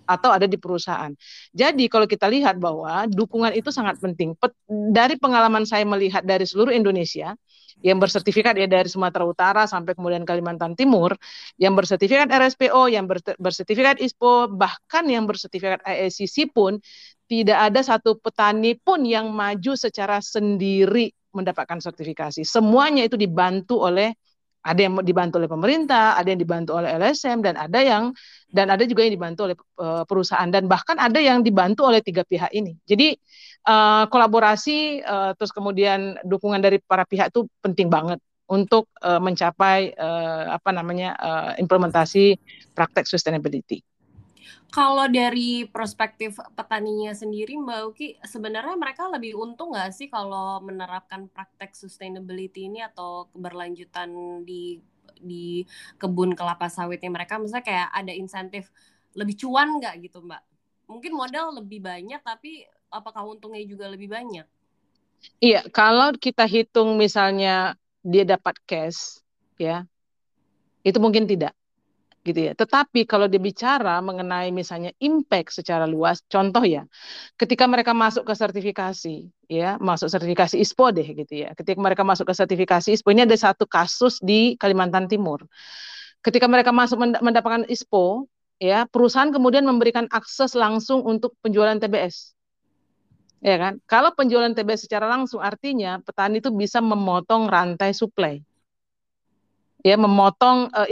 atau 0.09 0.33
ada 0.33 0.49
di 0.49 0.57
perusahaan. 0.57 1.13
Jadi 1.53 1.85
kalau 1.85 2.09
kita 2.09 2.25
lihat 2.29 2.57
bahwa 2.57 3.05
dukungan 3.09 3.53
itu 3.53 3.69
sangat 3.69 4.01
penting. 4.01 4.33
Pet, 4.37 4.53
dari 4.69 5.21
pengalaman 5.21 5.69
saya 5.69 5.85
melihat 5.85 6.25
dari 6.25 6.45
seluruh 6.49 6.73
Indonesia 6.73 7.37
yang 7.83 7.99
bersertifikat 7.99 8.55
ya 8.55 8.71
dari 8.71 8.87
Sumatera 8.87 9.27
Utara 9.27 9.63
sampai 9.67 9.97
kemudian 9.97 10.23
Kalimantan 10.23 10.73
Timur, 10.79 11.13
yang 11.59 11.75
bersertifikat 11.75 12.31
RSPO, 12.31 12.87
yang 12.87 13.05
bersertifikat 13.37 13.99
ISPO, 13.99 14.55
bahkan 14.55 15.03
yang 15.05 15.27
bersertifikat 15.27 15.83
ISCC 15.83 16.49
pun 16.55 16.79
tidak 17.25 17.57
ada 17.71 17.81
satu 17.81 18.17
petani 18.21 18.77
pun 18.77 19.01
yang 19.01 19.33
maju 19.33 19.73
secara 19.73 20.21
sendiri 20.21 21.09
mendapatkan 21.33 21.81
sertifikasi. 21.81 22.45
Semuanya 22.45 23.03
itu 23.03 23.17
dibantu 23.19 23.83
oleh 23.83 24.13
ada 24.65 24.81
yang 24.81 24.97
dibantu 25.05 25.37
oleh 25.37 25.45
pemerintah, 25.45 26.17
ada 26.17 26.33
yang 26.33 26.41
dibantu 26.41 26.73
oleh 26.73 26.89
LSM 26.97 27.45
dan 27.45 27.53
ada 27.53 27.79
yang 27.85 28.03
dan 28.49 28.73
ada 28.73 28.81
juga 28.89 29.05
yang 29.05 29.13
dibantu 29.13 29.45
oleh 29.45 29.57
uh, 29.77 30.01
perusahaan 30.09 30.49
dan 30.49 30.65
bahkan 30.65 30.97
ada 30.97 31.21
yang 31.21 31.45
dibantu 31.45 31.85
oleh 31.85 32.01
tiga 32.01 32.25
pihak 32.25 32.49
ini. 32.49 32.73
Jadi 32.81 33.13
uh, 33.69 34.09
kolaborasi 34.09 35.05
uh, 35.05 35.31
terus 35.37 35.53
kemudian 35.53 36.17
dukungan 36.25 36.57
dari 36.57 36.81
para 36.81 37.05
pihak 37.05 37.29
itu 37.29 37.45
penting 37.61 37.93
banget 37.93 38.17
untuk 38.49 38.89
uh, 39.05 39.21
mencapai 39.21 39.93
uh, 39.93 40.57
apa 40.57 40.69
namanya 40.73 41.13
uh, 41.17 41.51
implementasi 41.61 42.37
praktek 42.73 43.05
sustainability. 43.05 43.85
Kalau 44.69 45.07
dari 45.07 45.63
perspektif 45.65 46.35
petaninya 46.53 47.15
sendiri, 47.15 47.55
Mbak 47.55 47.81
Uki, 47.91 48.07
sebenarnya 48.27 48.75
mereka 48.75 49.07
lebih 49.07 49.39
untung 49.39 49.71
nggak 49.71 49.91
sih 49.95 50.07
kalau 50.11 50.59
menerapkan 50.59 51.31
praktek 51.31 51.71
sustainability 51.73 52.67
ini 52.67 52.83
atau 52.83 53.31
keberlanjutan 53.31 54.11
di 54.43 54.83
di 55.15 55.63
kebun 55.95 56.35
kelapa 56.35 56.67
sawitnya 56.67 57.07
mereka? 57.07 57.39
Misalnya 57.39 57.65
kayak 57.65 57.89
ada 57.95 58.13
insentif 58.13 58.67
lebih 59.15 59.39
cuan 59.39 59.79
nggak 59.79 60.11
gitu, 60.11 60.19
Mbak? 60.19 60.43
Mungkin 60.91 61.11
modal 61.15 61.55
lebih 61.55 61.81
banyak, 61.81 62.19
tapi 62.19 62.67
apakah 62.91 63.25
untungnya 63.25 63.63
juga 63.63 63.87
lebih 63.87 64.11
banyak? 64.11 64.45
Iya, 65.41 65.65
kalau 65.73 66.13
kita 66.13 66.45
hitung 66.45 66.99
misalnya 66.99 67.73
dia 68.05 68.27
dapat 68.27 68.53
cash, 68.69 69.23
ya, 69.57 69.87
itu 70.85 71.01
mungkin 71.01 71.25
tidak 71.25 71.55
gitu 72.25 72.49
ya. 72.49 72.53
Tetapi 72.57 73.05
kalau 73.05 73.29
dibicara 73.29 74.01
mengenai 74.01 74.49
misalnya 74.49 74.89
impact 74.97 75.61
secara 75.61 75.85
luas, 75.85 76.25
contoh 76.25 76.65
ya, 76.65 76.89
ketika 77.37 77.69
mereka 77.69 77.93
masuk 77.93 78.25
ke 78.25 78.33
sertifikasi, 78.33 79.29
ya, 79.45 79.77
masuk 79.77 80.09
sertifikasi 80.09 80.57
ISPO 80.57 80.85
deh 80.89 81.07
gitu 81.13 81.33
ya. 81.45 81.53
Ketika 81.53 81.77
mereka 81.77 82.01
masuk 82.01 82.25
ke 82.25 82.33
sertifikasi 82.33 82.89
ISPO 82.97 83.13
ini 83.13 83.29
ada 83.29 83.37
satu 83.37 83.69
kasus 83.69 84.17
di 84.25 84.57
Kalimantan 84.57 85.05
Timur. 85.05 85.45
Ketika 86.25 86.49
mereka 86.49 86.73
masuk 86.73 86.97
mendapatkan 86.97 87.69
ISPO, 87.69 88.25
ya, 88.57 88.89
perusahaan 88.89 89.29
kemudian 89.29 89.61
memberikan 89.61 90.09
akses 90.09 90.57
langsung 90.57 91.05
untuk 91.05 91.37
penjualan 91.45 91.77
TBS. 91.77 92.33
Ya 93.45 93.61
kan? 93.61 93.77
Kalau 93.85 94.09
penjualan 94.17 94.49
TBS 94.49 94.89
secara 94.89 95.05
langsung 95.05 95.37
artinya 95.37 96.01
petani 96.01 96.41
itu 96.41 96.49
bisa 96.49 96.81
memotong 96.81 97.45
rantai 97.45 97.93
suplai 97.93 98.41
ya 99.85 100.01
memotong 100.01 100.73
uh. 100.73 100.89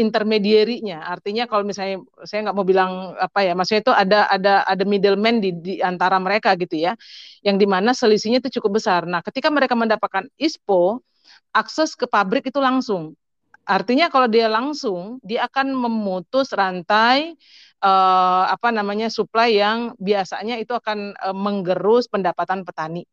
Artinya 1.01 1.49
kalau 1.49 1.65
misalnya 1.65 2.05
saya 2.29 2.45
nggak 2.45 2.53
mau 2.53 2.61
bilang 2.61 3.17
apa 3.17 3.41
ya, 3.41 3.57
maksudnya 3.57 3.81
itu 3.81 3.93
ada 3.93 4.19
ada 4.29 4.53
ada 4.69 4.83
middleman 4.85 5.41
di, 5.41 5.49
di 5.49 5.73
antara 5.81 6.21
mereka 6.21 6.53
gitu 6.53 6.77
ya, 6.77 6.93
yang 7.41 7.57
di 7.57 7.65
mana 7.65 7.97
selisihnya 7.97 8.37
itu 8.45 8.61
cukup 8.61 8.77
besar. 8.77 9.09
Nah, 9.09 9.25
ketika 9.25 9.49
mereka 9.49 9.73
mendapatkan 9.73 10.29
ISPO, 10.37 11.01
akses 11.57 11.97
ke 11.97 12.05
pabrik 12.05 12.45
itu 12.53 12.61
langsung. 12.61 13.17
Artinya 13.65 14.13
kalau 14.13 14.29
dia 14.29 14.45
langsung, 14.45 15.17
dia 15.25 15.49
akan 15.49 15.73
memutus 15.73 16.53
rantai 16.53 17.33
uh, 17.81 18.45
apa 18.45 18.69
namanya 18.69 19.09
supply 19.09 19.57
yang 19.57 19.97
biasanya 19.97 20.61
itu 20.61 20.75
akan 20.75 21.17
uh, 21.17 21.33
menggerus 21.33 22.05
pendapatan 22.11 22.61
petani 22.61 23.09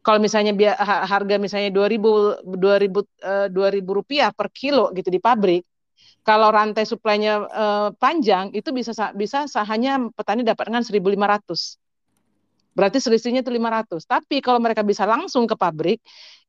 kalau 0.00 0.18
misalnya 0.18 0.56
harga 0.82 1.36
misalnya 1.36 1.70
2000 1.72 2.44
2000 2.44 3.52
2000 3.52 3.98
rupiah 3.98 4.30
per 4.32 4.48
kilo 4.48 4.88
gitu 4.96 5.12
di 5.12 5.20
pabrik 5.20 5.64
kalau 6.24 6.52
rantai 6.52 6.84
suplainya 6.84 7.44
uh, 7.48 7.88
panjang 7.96 8.52
itu 8.52 8.72
bisa 8.72 8.92
bisa 9.16 9.44
hanya 9.68 10.10
petani 10.12 10.44
dapatkan 10.44 10.84
1500 10.84 11.80
berarti 12.70 12.98
selisihnya 13.02 13.42
itu 13.44 13.52
500 13.52 14.00
tapi 14.06 14.40
kalau 14.40 14.62
mereka 14.62 14.80
bisa 14.86 15.04
langsung 15.04 15.44
ke 15.44 15.58
pabrik 15.58 15.98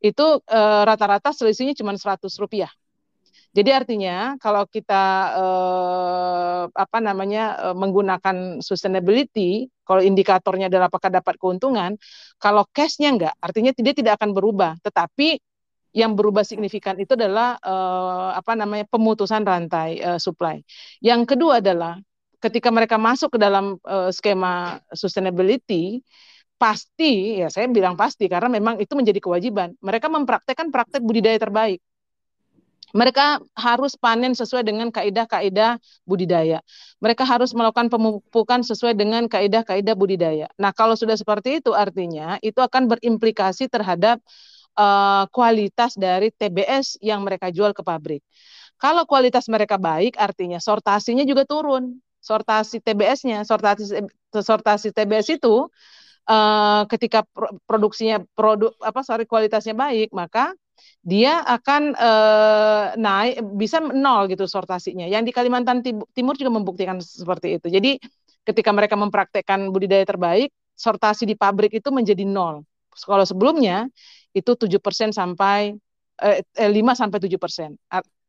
itu 0.01 0.25
eh, 0.45 0.81
rata-rata 0.85 1.33
selisihnya 1.33 1.73
cuma 1.73 1.97
100 1.97 2.29
rupiah 2.37 2.69
jadi 3.51 3.83
artinya 3.83 4.39
kalau 4.39 4.63
kita 4.63 5.03
eh, 5.35 6.63
apa 6.71 6.97
namanya 7.03 7.71
eh, 7.71 7.75
menggunakan 7.75 8.63
sustainability, 8.63 9.67
kalau 9.83 9.99
indikatornya 9.99 10.71
adalah 10.71 10.87
apakah 10.87 11.11
dapat 11.11 11.35
keuntungan, 11.35 11.99
kalau 12.39 12.63
cashnya 12.71 13.11
enggak, 13.11 13.35
artinya 13.43 13.75
dia 13.75 13.91
tidak 13.91 14.13
akan 14.23 14.31
berubah. 14.31 14.79
Tetapi 14.79 15.35
yang 15.91 16.15
berubah 16.15 16.47
signifikan 16.47 16.95
itu 16.95 17.11
adalah 17.19 17.59
eh, 17.59 18.29
apa 18.39 18.55
namanya 18.55 18.87
pemutusan 18.87 19.43
rantai 19.43 19.99
eh, 19.99 20.19
supply. 20.19 20.63
Yang 21.03 21.35
kedua 21.35 21.59
adalah 21.59 21.99
ketika 22.39 22.71
mereka 22.71 22.95
masuk 22.95 23.35
ke 23.35 23.39
dalam 23.43 23.75
eh, 23.83 24.15
skema 24.15 24.79
sustainability, 24.95 25.99
pasti 26.55 27.43
ya 27.43 27.51
saya 27.51 27.67
bilang 27.67 27.99
pasti 27.99 28.31
karena 28.31 28.47
memang 28.47 28.79
itu 28.79 28.95
menjadi 28.95 29.19
kewajiban. 29.19 29.75
Mereka 29.83 30.07
mempraktekkan 30.07 30.71
praktek 30.71 31.03
budidaya 31.03 31.35
terbaik 31.35 31.83
mereka 32.91 33.39
harus 33.56 33.95
panen 33.95 34.36
sesuai 34.36 34.67
dengan 34.67 34.91
kaidah-kaidah 34.91 35.80
budidaya. 36.04 36.60
Mereka 36.99 37.23
harus 37.23 37.56
melakukan 37.56 37.88
pemupukan 37.88 38.62
sesuai 38.63 38.95
dengan 38.95 39.25
kaidah-kaidah 39.32 39.95
budidaya. 39.95 40.47
Nah, 40.60 40.75
kalau 40.75 40.95
sudah 40.99 41.15
seperti 41.15 41.63
itu 41.63 41.71
artinya 41.71 42.38
itu 42.43 42.60
akan 42.60 42.91
berimplikasi 42.91 43.71
terhadap 43.71 44.19
uh, 44.75 45.25
kualitas 45.32 45.95
dari 45.95 46.32
TBS 46.32 46.99
yang 46.99 47.23
mereka 47.23 47.49
jual 47.49 47.71
ke 47.71 47.82
pabrik. 47.84 48.21
Kalau 48.82 49.06
kualitas 49.06 49.45
mereka 49.45 49.77
baik, 49.77 50.17
artinya 50.17 50.58
sortasinya 50.58 51.21
juga 51.21 51.45
turun. 51.45 52.01
Sortasi 52.21 52.77
TBS-nya, 52.86 53.41
sortasi 53.41 53.97
sortasi 54.30 54.93
TBS 54.93 55.41
itu 55.41 55.65
uh, 56.30 56.84
ketika 56.86 57.25
produksinya 57.65 58.21
produk 58.38 58.73
apa 58.77 59.01
sorry 59.01 59.25
kualitasnya 59.25 59.73
baik, 59.73 60.13
maka 60.13 60.54
dia 61.02 61.41
akan 61.41 61.98
uh, 61.98 62.86
naik 62.94 63.41
bisa 63.58 63.82
nol 63.82 64.30
gitu 64.30 64.46
sortasinya. 64.46 65.10
Yang 65.10 65.24
di 65.30 65.32
Kalimantan 65.34 65.82
Timur 66.13 66.38
juga 66.38 66.52
membuktikan 66.54 67.02
seperti 67.02 67.58
itu. 67.58 67.67
Jadi 67.74 67.98
ketika 68.46 68.70
mereka 68.70 68.94
mempraktekkan 68.98 69.74
budidaya 69.74 70.06
terbaik, 70.06 70.54
sortasi 70.78 71.30
di 71.30 71.34
pabrik 71.38 71.74
itu 71.78 71.89
menjadi 71.94 72.26
nol. 72.26 72.65
Kalau 72.94 73.26
sebelumnya 73.26 73.88
itu 74.34 74.52
7% 74.54 75.12
sampai 75.13 75.74
eh, 76.22 76.41
5 76.58 76.62
eh, 76.62 76.96
sampai 76.98 77.17
7%. 77.17 77.78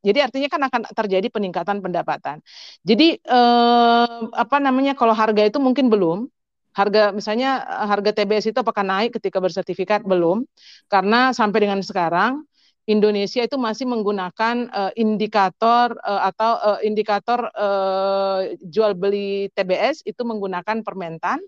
Jadi 0.02 0.18
artinya 0.18 0.48
kan 0.50 0.62
akan 0.66 0.80
terjadi 0.98 1.30
peningkatan 1.30 1.78
pendapatan. 1.78 2.42
Jadi 2.82 3.22
eh, 3.22 4.20
apa 4.34 4.56
namanya 4.58 4.98
kalau 4.98 5.14
harga 5.14 5.46
itu 5.46 5.58
mungkin 5.62 5.88
belum. 5.88 6.26
Harga 6.72 7.12
misalnya 7.12 7.60
harga 7.88 8.16
TBS 8.16 8.48
itu 8.48 8.58
apakah 8.58 8.80
naik 8.80 9.20
ketika 9.20 9.38
bersertifikat 9.38 10.00
belum? 10.04 10.48
Karena 10.88 11.36
sampai 11.36 11.68
dengan 11.68 11.84
sekarang 11.84 12.48
Indonesia 12.82 13.46
itu 13.46 13.54
masih 13.54 13.86
menggunakan 13.86 14.66
uh, 14.74 14.92
indikator 14.98 15.94
uh, 16.02 16.26
atau 16.34 16.52
uh, 16.58 16.80
indikator 16.82 17.46
uh, 17.54 18.50
jual 18.58 18.98
beli 18.98 19.46
TBS 19.54 20.02
itu 20.02 20.18
menggunakan 20.26 20.82
permentan 20.82 21.38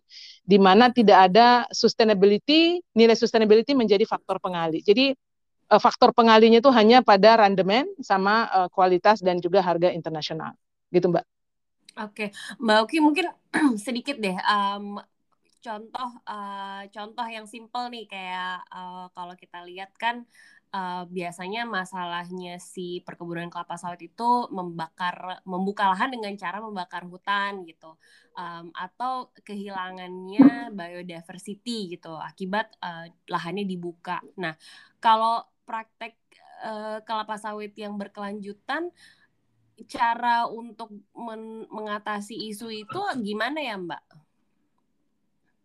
di 0.47 0.63
mana 0.63 0.95
tidak 0.95 1.33
ada 1.33 1.67
sustainability 1.75 2.79
nilai 2.95 3.19
sustainability 3.19 3.75
menjadi 3.75 4.07
faktor 4.07 4.39
pengali. 4.39 4.79
Jadi 4.87 5.11
uh, 5.75 5.81
faktor 5.83 6.15
pengalinya 6.15 6.63
itu 6.63 6.71
hanya 6.71 7.03
pada 7.03 7.43
randemen 7.43 7.91
sama 7.99 8.47
uh, 8.55 8.69
kualitas 8.71 9.19
dan 9.19 9.43
juga 9.43 9.59
harga 9.59 9.91
internasional. 9.91 10.55
Gitu, 10.95 11.11
Mbak. 11.11 11.25
Oke, 11.95 12.31
Mbak 12.63 12.79
Oki 12.87 12.99
mungkin 13.03 13.27
sedikit 13.85 14.19
deh 14.23 14.39
um, 14.39 15.03
contoh 15.65 16.11
uh, 16.29 16.85
contoh 16.93 17.25
yang 17.25 17.49
simple 17.49 17.89
nih 17.89 18.05
kayak 18.05 18.61
uh, 18.69 19.09
kalau 19.17 19.33
kita 19.33 19.65
lihat 19.65 19.97
kan 19.97 20.29
uh, 20.77 21.09
biasanya 21.09 21.65
masalahnya 21.65 22.61
si 22.61 23.01
perkebunan 23.01 23.49
kelapa 23.49 23.81
sawit 23.81 24.13
itu 24.13 24.31
membakar 24.53 25.41
membuka 25.49 25.89
lahan 25.89 26.13
dengan 26.13 26.37
cara 26.37 26.61
membakar 26.61 27.09
hutan 27.09 27.65
gitu 27.65 27.97
um, 28.37 28.69
atau 28.77 29.33
kehilangannya 29.41 30.69
biodiversity 30.77 31.97
gitu 31.97 32.13
akibat 32.13 32.69
uh, 32.85 33.09
lahannya 33.33 33.65
dibuka. 33.65 34.21
Nah 34.37 34.53
kalau 35.01 35.49
praktek 35.65 36.21
uh, 36.61 37.01
kelapa 37.09 37.41
sawit 37.41 37.73
yang 37.81 37.97
berkelanjutan 37.97 38.93
cara 39.91 40.47
untuk 40.47 40.95
mengatasi 41.67 42.47
isu 42.55 42.71
itu 42.71 43.01
gimana 43.27 43.59
ya 43.59 43.75
Mbak? 43.75 44.24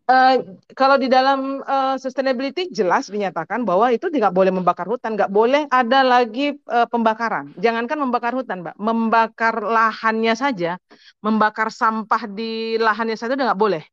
Uh, 0.09 0.57
kalau 0.73 0.97
di 0.97 1.05
dalam 1.05 1.61
uh, 1.61 1.93
sustainability 2.01 2.73
jelas 2.73 3.13
dinyatakan 3.13 3.61
bahwa 3.61 3.93
itu 3.93 4.09
tidak 4.09 4.33
boleh 4.33 4.49
membakar 4.49 4.89
hutan, 4.89 5.13
nggak 5.13 5.29
boleh 5.29 5.69
ada 5.69 6.01
lagi 6.01 6.57
uh, 6.65 6.89
pembakaran. 6.89 7.53
Jangankan 7.61 8.01
membakar 8.01 8.33
hutan, 8.33 8.65
mbak, 8.65 8.73
membakar 8.81 9.61
lahannya 9.61 10.33
saja, 10.33 10.81
membakar 11.21 11.69
sampah 11.69 12.25
di 12.25 12.81
lahannya 12.81 13.13
saja 13.13 13.37
udah 13.37 13.53
nggak 13.53 13.61
boleh. 13.61 13.83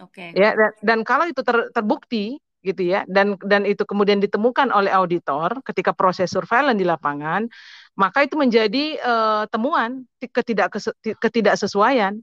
Oke. 0.00 0.32
Okay. 0.32 0.40
Ya 0.40 0.56
dan, 0.56 0.72
dan 0.80 0.98
kalau 1.04 1.28
itu 1.28 1.44
ter, 1.44 1.68
terbukti 1.76 2.40
gitu 2.64 2.80
ya, 2.80 3.04
dan 3.04 3.36
dan 3.44 3.68
itu 3.68 3.84
kemudian 3.84 4.16
ditemukan 4.16 4.72
oleh 4.72 4.96
auditor 4.96 5.60
ketika 5.60 5.92
proses 5.92 6.32
surveillance 6.32 6.80
di 6.80 6.88
lapangan, 6.88 7.52
maka 8.00 8.24
itu 8.24 8.40
menjadi 8.40 8.96
uh, 9.04 9.44
temuan 9.52 10.08
ketidak 10.24 10.72
ketidaksesuaian 11.20 12.16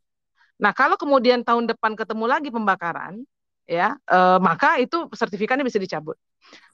Nah, 0.60 0.72
kalau 0.76 1.00
kemudian 1.00 1.41
tahun 1.48 1.72
depan 1.72 1.95
ketemu 1.95 2.26
lagi 2.28 2.50
pembakaran, 2.52 3.24
ya, 3.63 3.95
eh, 3.95 4.39
maka 4.43 4.76
itu 4.78 5.08
sertifikatnya 5.15 5.63
bisa 5.63 5.80
dicabut. 5.80 6.19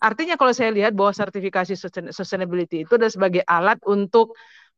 Artinya 0.02 0.36
kalau 0.40 0.54
saya 0.56 0.74
lihat 0.74 0.98
bahwa 0.98 1.14
sertifikasi 1.14 1.78
sustainability 2.10 2.88
itu 2.88 2.94
adalah 2.98 3.14
sebagai 3.14 3.44
alat 3.46 3.78
untuk 3.86 4.34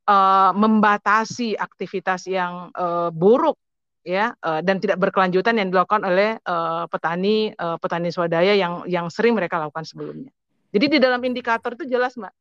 eh, 0.08 0.52
membatasi 0.52 1.56
aktivitas 1.56 2.28
yang 2.28 2.74
eh, 2.76 3.10
buruk 3.16 3.56
ya 4.04 4.32
eh, 4.36 4.62
dan 4.64 4.80
tidak 4.84 5.00
berkelanjutan 5.04 5.56
yang 5.60 5.68
dilakukan 5.72 6.04
oleh 6.04 6.40
eh, 6.40 6.84
petani 6.92 7.52
eh, 7.52 7.78
petani 7.80 8.10
swadaya 8.12 8.54
yang 8.56 8.84
yang 8.88 9.08
sering 9.08 9.36
mereka 9.36 9.60
lakukan 9.62 9.88
sebelumnya. 9.88 10.32
Jadi 10.76 10.86
di 10.96 11.00
dalam 11.00 11.24
indikator 11.24 11.80
itu 11.80 11.88
jelas, 11.88 12.20
Mbak 12.20 12.34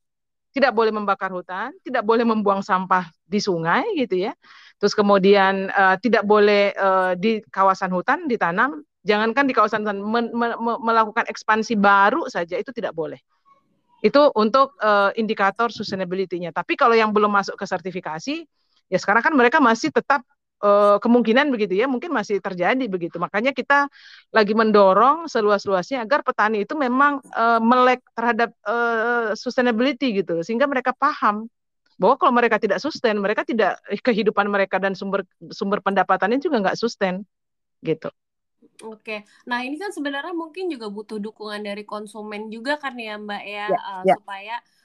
tidak 0.57 0.73
boleh 0.73 0.89
membakar 0.89 1.29
hutan, 1.37 1.77
tidak 1.85 2.01
boleh 2.01 2.25
membuang 2.25 2.65
sampah 2.65 3.05
di 3.29 3.37
sungai 3.45 3.85
gitu 3.93 4.25
ya. 4.25 4.33
Terus 4.77 4.93
kemudian 4.93 5.73
uh, 5.73 5.97
tidak 5.97 6.29
boleh 6.29 6.73
uh, 6.77 7.17
di 7.17 7.41
kawasan 7.49 7.89
hutan 7.93 8.29
ditanam, 8.29 8.85
jangankan 9.07 9.49
di 9.49 9.55
kawasan 9.57 9.85
hutan 9.85 9.99
me 10.05 10.21
me 10.29 10.73
melakukan 10.81 11.25
ekspansi 11.29 11.81
baru 11.81 12.29
saja 12.29 12.61
itu 12.61 12.71
tidak 12.77 12.93
boleh. 12.93 13.17
Itu 14.05 14.29
untuk 14.37 14.77
uh, 14.85 15.17
indikator 15.17 15.73
sustainability-nya. 15.73 16.53
Tapi 16.53 16.77
kalau 16.77 16.93
yang 16.93 17.17
belum 17.17 17.33
masuk 17.33 17.57
ke 17.57 17.65
sertifikasi, 17.65 18.45
ya 18.93 18.99
sekarang 19.01 19.25
kan 19.25 19.33
mereka 19.33 19.59
masih 19.65 19.89
tetap 19.89 20.21
uh, 20.63 20.97
kemungkinan 21.03 21.51
begitu 21.53 21.77
ya 21.77 21.87
mungkin 21.91 22.15
masih 22.15 22.41
terjadi 22.41 22.85
begitu 22.89 23.17
makanya 23.21 23.53
kita 23.53 23.91
lagi 24.33 24.55
mendorong 24.57 25.29
seluas-luasnya 25.29 26.05
agar 26.05 26.23
petani 26.25 26.65
itu 26.65 26.77
memang 26.79 27.21
uh, 27.35 27.61
melek 27.61 28.01
terhadap 28.17 28.53
uh, 28.65 29.33
sustainability 29.37 30.23
gitu 30.23 30.41
sehingga 30.41 30.65
mereka 30.71 30.97
paham 30.97 31.51
bahwa 31.97 32.15
kalau 32.21 32.33
mereka 32.37 32.57
tidak 32.61 32.79
sustain 32.79 33.17
mereka 33.17 33.43
tidak 33.43 33.81
kehidupan 34.05 34.47
mereka 34.53 34.77
dan 34.77 34.93
sumber 34.93 35.25
sumber 35.53 35.81
pendapatannya 35.81 36.41
juga 36.41 36.61
nggak 36.61 36.79
sustain 36.79 37.25
gitu. 37.81 38.13
Oke, 38.85 39.25
nah 39.49 39.65
ini 39.65 39.81
kan 39.81 39.89
sebenarnya 39.89 40.37
mungkin 40.37 40.69
juga 40.69 40.93
butuh 40.93 41.17
dukungan 41.17 41.65
dari 41.65 41.89
konsumen 41.89 42.53
juga 42.53 42.77
kan 42.77 42.93
ya 42.99 43.17
Mbak 43.17 43.43
ya, 43.49 43.67
ya, 43.73 43.81
uh, 43.81 44.03
ya. 44.05 44.15
supaya 44.21 44.57
Uh, 44.61 44.76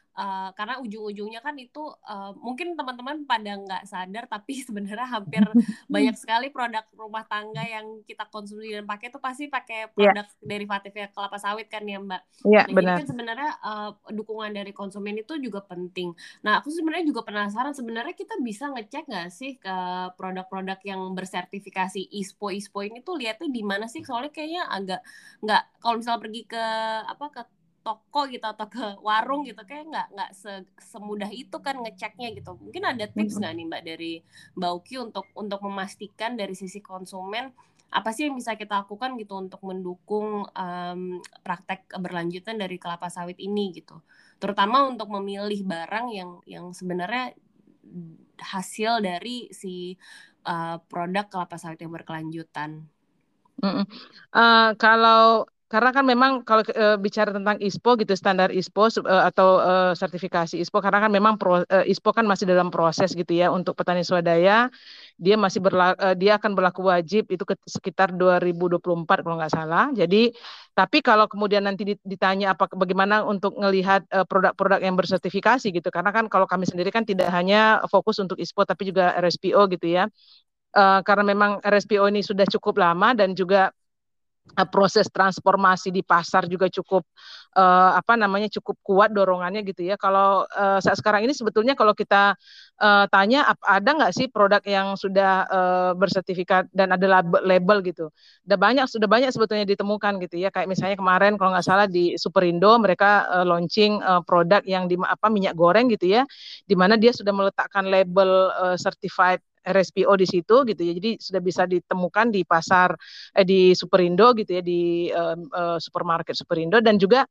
karena 0.56 0.76
ujung-ujungnya 0.84 1.40
kan 1.40 1.56
itu 1.56 1.80
uh, 1.88 2.36
mungkin 2.36 2.76
teman-teman 2.76 3.24
pada 3.24 3.56
nggak 3.56 3.84
sadar 3.88 4.28
tapi 4.28 4.60
sebenarnya 4.68 5.08
hampir 5.08 5.44
banyak 5.88 6.16
sekali 6.22 6.52
produk 6.52 6.84
rumah 6.96 7.24
tangga 7.26 7.64
yang 7.64 8.04
kita 8.04 8.28
konsumsi 8.28 8.76
dan 8.76 8.84
pakai 8.84 9.08
itu 9.12 9.20
pasti 9.24 9.48
pakai 9.48 9.88
iya. 9.88 9.92
produk 9.92 10.26
yeah. 10.28 10.48
derivatifnya 10.48 11.08
kelapa 11.16 11.38
sawit 11.40 11.68
kan 11.72 11.84
ya 11.88 12.00
mbak. 12.00 12.22
Iya 12.44 12.52
yeah, 12.52 12.66
nah, 12.68 12.76
benar. 12.76 12.96
Jadi 12.96 13.00
kan 13.00 13.08
sebenarnya 13.08 13.52
uh, 13.64 13.90
dukungan 14.12 14.52
dari 14.52 14.72
konsumen 14.76 15.16
itu 15.20 15.34
juga 15.40 15.64
penting. 15.64 16.12
Nah 16.44 16.60
aku 16.60 16.70
sebenarnya 16.70 17.08
juga 17.08 17.22
penasaran 17.24 17.72
sebenarnya 17.72 18.16
kita 18.16 18.36
bisa 18.44 18.68
ngecek 18.72 19.08
nggak 19.08 19.30
sih 19.32 19.58
ke 19.58 19.76
produk-produk 20.20 20.80
yang 20.84 21.02
bersertifikasi 21.16 22.12
ISPO 22.12 22.52
ISPO 22.52 22.80
ini 22.84 23.00
tuh 23.02 23.16
lihatnya 23.16 23.48
di 23.48 23.64
mana 23.64 23.88
sih 23.88 24.04
soalnya 24.04 24.32
kayaknya 24.34 24.68
agak 24.68 25.02
nggak 25.42 25.64
kalau 25.82 25.96
misalnya 25.98 26.22
pergi 26.22 26.42
ke 26.46 26.64
apa 27.08 27.26
ke 27.32 27.42
toko 27.82 28.30
gitu 28.30 28.46
atau 28.46 28.70
ke 28.70 29.02
warung 29.02 29.42
gitu 29.46 29.62
kayak 29.66 29.90
nggak 29.90 30.08
nggak 30.14 30.32
se 30.38 30.52
semudah 30.78 31.30
itu 31.34 31.58
kan 31.60 31.82
ngeceknya 31.82 32.34
gitu 32.38 32.54
mungkin 32.58 32.84
ada 32.86 33.10
tips 33.10 33.42
nggak 33.42 33.54
nih 33.58 33.66
mbak 33.66 33.84
dari 33.84 34.14
mbak 34.54 34.72
Uki 34.78 34.96
untuk 35.02 35.26
untuk 35.34 35.60
memastikan 35.66 36.38
dari 36.38 36.54
sisi 36.54 36.80
konsumen 36.80 37.50
apa 37.92 38.16
sih 38.16 38.32
yang 38.32 38.40
bisa 38.40 38.56
kita 38.56 38.88
lakukan 38.88 39.20
gitu 39.20 39.36
untuk 39.36 39.60
mendukung 39.68 40.48
um, 40.48 41.02
praktek 41.44 41.92
keberlanjutan 41.92 42.56
dari 42.56 42.80
kelapa 42.80 43.12
sawit 43.12 43.36
ini 43.42 43.76
gitu 43.76 44.00
terutama 44.40 44.88
untuk 44.88 45.12
memilih 45.12 45.66
barang 45.68 46.08
yang 46.14 46.32
yang 46.48 46.66
sebenarnya 46.72 47.36
hasil 48.42 49.06
dari 49.06 49.52
si 49.54 49.94
uh, 50.46 50.78
produk 50.90 51.30
kelapa 51.30 51.56
sawit 51.62 51.80
yang 51.82 51.94
berkelanjutan. 51.94 52.86
Mm 53.62 53.72
-mm. 53.72 53.86
Uh, 54.34 54.70
kalau 54.82 55.46
karena 55.72 55.96
kan 55.96 56.04
memang 56.04 56.44
kalau 56.44 56.68
e, 56.68 57.00
bicara 57.00 57.32
tentang 57.32 57.56
ISPO 57.56 57.96
gitu 58.04 58.12
standar 58.20 58.52
ISPO 58.52 59.08
e, 59.08 59.16
atau 59.32 59.50
e, 59.64 59.74
sertifikasi 59.96 60.60
ISPO 60.60 60.84
karena 60.84 61.00
kan 61.08 61.12
memang 61.16 61.40
pro, 61.40 61.64
e, 61.64 61.78
ISPO 61.88 62.12
kan 62.12 62.28
masih 62.28 62.44
dalam 62.44 62.68
proses 62.68 63.16
gitu 63.16 63.32
ya 63.32 63.48
untuk 63.56 63.80
petani 63.80 64.04
swadaya 64.04 64.68
dia 65.16 65.36
masih 65.40 65.64
berla, 65.64 65.96
e, 65.96 66.08
dia 66.20 66.36
akan 66.36 66.52
berlaku 66.60 66.92
wajib 66.92 67.24
itu 67.32 67.48
ke, 67.48 67.56
sekitar 67.64 68.12
2024 68.12 69.24
kalau 69.24 69.40
nggak 69.40 69.54
salah. 69.56 69.88
Jadi 69.96 70.36
tapi 70.76 71.00
kalau 71.00 71.32
kemudian 71.32 71.64
nanti 71.64 71.96
ditanya 72.04 72.52
apa 72.52 72.68
bagaimana 72.76 73.24
untuk 73.24 73.56
melihat 73.56 74.04
produk-produk 74.28 74.80
yang 74.84 74.96
bersertifikasi 75.00 75.68
gitu 75.68 75.88
karena 75.92 76.12
kan 76.16 76.28
kalau 76.28 76.48
kami 76.48 76.68
sendiri 76.68 76.92
kan 76.92 77.08
tidak 77.08 77.32
hanya 77.32 77.80
fokus 77.88 78.20
untuk 78.20 78.36
ISPO 78.40 78.68
tapi 78.68 78.92
juga 78.92 79.16
RSPO 79.24 79.72
gitu 79.72 79.88
ya. 79.88 80.12
E, 80.76 80.84
karena 81.08 81.24
memang 81.32 81.64
RSPO 81.64 82.12
ini 82.12 82.20
sudah 82.28 82.44
cukup 82.44 82.76
lama 82.76 83.16
dan 83.16 83.32
juga 83.40 83.72
uh, 83.72 83.81
proses 84.70 85.08
transformasi 85.08 85.90
di 85.96 86.04
pasar 86.04 86.44
juga 86.46 86.68
cukup 86.68 87.08
uh, 87.56 87.96
apa 87.96 88.20
namanya 88.20 88.52
cukup 88.52 88.76
kuat 88.84 89.10
dorongannya 89.16 89.64
gitu 89.64 89.88
ya. 89.88 89.96
Kalau 89.96 90.44
uh, 90.44 90.80
saat 90.84 91.00
sekarang 91.00 91.24
ini 91.24 91.32
sebetulnya 91.32 91.74
kalau 91.74 91.96
kita 91.96 92.36
uh, 92.84 93.06
tanya 93.08 93.56
ada 93.64 93.90
nggak 93.96 94.12
sih 94.12 94.28
produk 94.28 94.60
yang 94.68 95.00
sudah 95.00 95.48
uh, 95.48 95.92
bersertifikat 95.96 96.68
dan 96.76 96.92
ada 96.92 97.08
label, 97.08 97.42
label 97.48 97.78
gitu. 97.86 98.06
Udah 98.44 98.58
banyak 98.60 98.86
sudah 98.92 99.08
banyak 99.08 99.32
sebetulnya 99.32 99.64
ditemukan 99.64 100.20
gitu 100.28 100.36
ya. 100.42 100.52
Kayak 100.52 100.68
misalnya 100.68 100.98
kemarin 101.00 101.40
kalau 101.40 101.56
nggak 101.56 101.66
salah 101.66 101.88
di 101.88 102.20
Superindo 102.20 102.76
mereka 102.76 103.28
uh, 103.32 103.46
launching 103.48 104.04
uh, 104.04 104.20
produk 104.26 104.62
yang 104.68 104.92
di 104.92 105.00
apa 105.00 105.32
minyak 105.32 105.56
goreng 105.56 105.88
gitu 105.88 106.12
ya, 106.12 106.28
di 106.68 106.76
mana 106.76 107.00
dia 107.00 107.16
sudah 107.16 107.32
meletakkan 107.32 107.88
label 107.88 108.52
uh, 108.52 108.76
certified 108.76 109.40
RSPO 109.62 110.14
di 110.18 110.28
situ 110.28 110.56
gitu 110.66 110.82
ya. 110.82 110.94
Jadi 110.98 111.22
sudah 111.22 111.42
bisa 111.42 111.64
ditemukan 111.70 112.34
di 112.34 112.42
pasar 112.44 112.94
eh, 113.38 113.46
di 113.46 113.74
Superindo 113.78 114.34
gitu 114.34 114.58
ya 114.58 114.64
di 114.66 115.10
uh, 115.14 115.38
uh, 115.38 115.78
supermarket 115.78 116.34
Superindo 116.34 116.82
dan 116.82 116.98
juga 116.98 117.26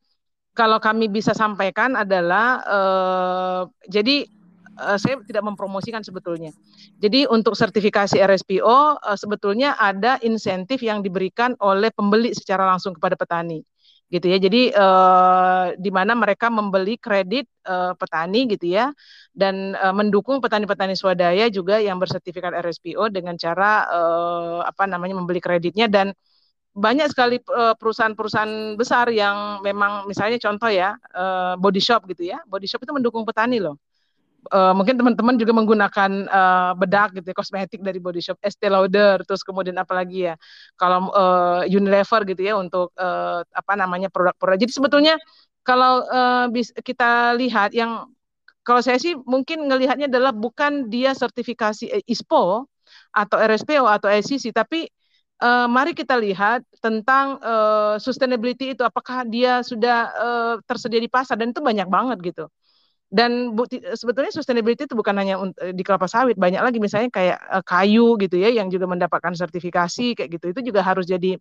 kalau 0.55 0.83
kami 0.83 1.07
bisa 1.07 1.31
sampaikan 1.31 1.95
adalah 1.95 2.59
uh, 2.67 3.63
jadi 3.87 4.27
uh, 4.83 4.99
saya 4.99 5.23
tidak 5.23 5.47
mempromosikan 5.47 6.03
sebetulnya. 6.03 6.51
Jadi 6.99 7.27
untuk 7.31 7.55
sertifikasi 7.55 8.19
RSPO 8.19 8.99
uh, 8.99 9.19
sebetulnya 9.19 9.79
ada 9.79 10.19
insentif 10.27 10.83
yang 10.83 11.07
diberikan 11.07 11.55
oleh 11.63 11.95
pembeli 11.95 12.35
secara 12.35 12.67
langsung 12.67 12.99
kepada 12.99 13.15
petani 13.15 13.63
gitu 14.11 14.27
ya. 14.27 14.39
Jadi 14.43 14.75
eh, 14.75 15.65
di 15.79 15.91
mana 15.95 16.13
mereka 16.19 16.51
membeli 16.51 16.99
kredit 16.99 17.47
eh, 17.65 17.93
petani 17.95 18.51
gitu 18.51 18.67
ya 18.67 18.91
dan 19.33 19.79
eh, 19.79 19.95
mendukung 19.95 20.43
petani-petani 20.43 20.99
swadaya 20.99 21.47
juga 21.49 21.79
yang 21.79 21.97
bersertifikat 22.03 22.53
RSPO 22.59 23.09
dengan 23.15 23.39
cara 23.39 23.87
apa 24.67 24.85
namanya 24.91 25.15
membeli 25.19 25.39
kreditnya 25.39 25.87
dan 25.87 26.13
banyak 26.71 27.11
sekali 27.11 27.43
perusahaan-perusahaan 27.81 28.79
besar 28.79 29.11
yang 29.11 29.59
memang 29.67 30.07
misalnya 30.07 30.39
contoh 30.39 30.71
ya 30.71 30.95
body 31.59 31.83
shop 31.83 32.07
gitu 32.11 32.31
ya. 32.31 32.39
Body 32.47 32.67
shop 32.71 32.83
itu 32.87 32.93
mendukung 32.95 33.23
petani 33.27 33.59
loh 33.63 33.79
uh, 34.49 34.73
mungkin 34.73 34.97
teman-teman 34.97 35.37
juga 35.37 35.53
menggunakan 35.53 36.11
uh, 36.27 36.73
bedak 36.79 37.17
gitu 37.17 37.31
ya, 37.31 37.37
kosmetik 37.37 37.81
dari 37.85 38.01
Body 38.01 38.25
Shop, 38.25 38.41
Estee 38.41 38.73
Lauder, 38.73 39.21
terus 39.29 39.45
kemudian 39.45 39.77
apa 39.77 39.93
lagi 39.93 40.33
ya, 40.33 40.35
kalau 40.81 41.13
uh, 41.13 41.63
Unilever 41.69 42.25
gitu 42.25 42.43
ya 42.43 42.55
untuk 42.57 42.95
uh, 42.97 43.45
apa 43.53 43.73
namanya 43.77 44.09
produk-produk. 44.09 44.59
Jadi 44.65 44.73
sebetulnya 44.73 45.15
kalau 45.63 46.03
uh, 46.09 46.47
kita 46.81 47.37
lihat 47.37 47.77
yang 47.77 48.09
kalau 48.65 48.81
saya 48.81 49.01
sih 49.01 49.17
mungkin 49.29 49.69
ngelihatnya 49.69 50.09
adalah 50.09 50.33
bukan 50.33 50.89
dia 50.93 51.17
sertifikasi 51.17 52.05
ISPO 52.05 52.69
atau 53.13 53.37
RSPO 53.37 53.85
atau 53.87 54.09
ICC, 54.09 54.53
tapi 54.53 54.87
uh, 55.41 55.67
mari 55.67 55.97
kita 55.97 56.15
lihat 56.21 56.63
tentang 56.79 57.41
uh, 57.41 57.97
sustainability 57.97 58.77
itu 58.77 58.85
apakah 58.85 59.25
dia 59.27 59.65
sudah 59.65 59.99
uh, 60.15 60.55
tersedia 60.69 61.01
di 61.01 61.11
pasar 61.11 61.41
dan 61.41 61.51
itu 61.51 61.61
banyak 61.65 61.89
banget 61.89 62.19
gitu 62.23 62.45
dan 63.11 63.59
bukti, 63.59 63.83
sebetulnya 63.83 64.31
sustainability 64.31 64.87
itu 64.87 64.95
bukan 64.95 65.19
hanya 65.19 65.35
eh, 65.59 65.75
di 65.75 65.83
kelapa 65.83 66.07
sawit 66.07 66.39
banyak 66.39 66.63
lagi. 66.63 66.79
Misalnya 66.79 67.11
kayak 67.11 67.39
uh, 67.43 67.65
kayu 67.67 68.15
gitu 68.23 68.39
ya 68.39 68.55
yang 68.55 68.71
juga 68.71 68.87
mendapatkan 68.87 69.35
sertifikasi 69.35 70.15
kayak 70.15 70.31
gitu. 70.39 70.47
Itu 70.55 70.61
juga 70.63 70.87
harus 70.87 71.11
jadi 71.11 71.35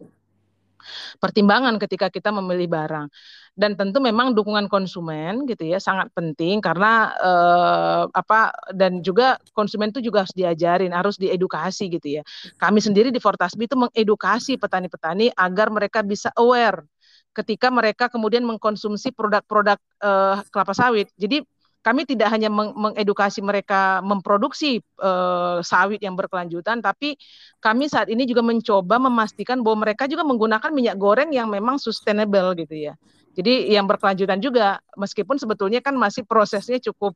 pertimbangan 1.21 1.77
ketika 1.77 2.09
kita 2.09 2.33
memilih 2.33 2.65
barang. 2.73 3.05
Dan 3.53 3.75
tentu 3.77 3.99
memang 4.01 4.33
dukungan 4.33 4.71
konsumen 4.71 5.43
gitu 5.43 5.67
ya 5.67 5.83
sangat 5.83 6.07
penting 6.15 6.63
karena 6.63 7.11
eh, 7.19 8.03
apa 8.07 8.55
dan 8.71 9.03
juga 9.03 9.35
konsumen 9.51 9.91
itu 9.91 9.99
juga 9.99 10.23
harus 10.23 10.31
diajarin 10.31 10.95
harus 10.95 11.19
diedukasi 11.19 11.91
gitu 11.91 12.07
ya. 12.17 12.23
Kami 12.55 12.79
sendiri 12.79 13.11
di 13.11 13.19
Fortasbi 13.19 13.67
itu 13.67 13.75
mengedukasi 13.75 14.55
petani-petani 14.55 15.35
agar 15.35 15.67
mereka 15.75 15.99
bisa 16.07 16.31
aware 16.39 16.87
ketika 17.35 17.67
mereka 17.67 18.07
kemudian 18.07 18.47
mengkonsumsi 18.47 19.11
produk-produk 19.11 19.77
uh, 20.01 20.39
kelapa 20.49 20.71
sawit. 20.71 21.11
Jadi 21.19 21.43
kami 21.79 22.03
tidak 22.03 22.27
hanya 22.35 22.51
meng 22.51 22.75
mengedukasi 22.75 23.39
mereka 23.39 24.03
memproduksi 24.03 24.83
uh, 24.99 25.63
sawit 25.63 26.03
yang 26.03 26.19
berkelanjutan, 26.19 26.83
tapi 26.83 27.15
kami 27.63 27.87
saat 27.87 28.11
ini 28.11 28.27
juga 28.27 28.43
mencoba 28.43 28.99
memastikan 28.99 29.63
bahwa 29.63 29.87
mereka 29.87 30.05
juga 30.07 30.27
menggunakan 30.27 30.71
minyak 30.75 30.99
goreng 30.99 31.31
yang 31.31 31.47
memang 31.47 31.79
sustainable 31.79 32.51
gitu 32.59 32.75
ya. 32.91 32.93
Jadi 33.39 33.71
yang 33.71 33.87
berkelanjutan 33.87 34.43
juga, 34.43 34.83
meskipun 34.99 35.39
sebetulnya 35.39 35.79
kan 35.79 35.95
masih 35.95 36.27
prosesnya 36.27 36.83
cukup 36.91 37.15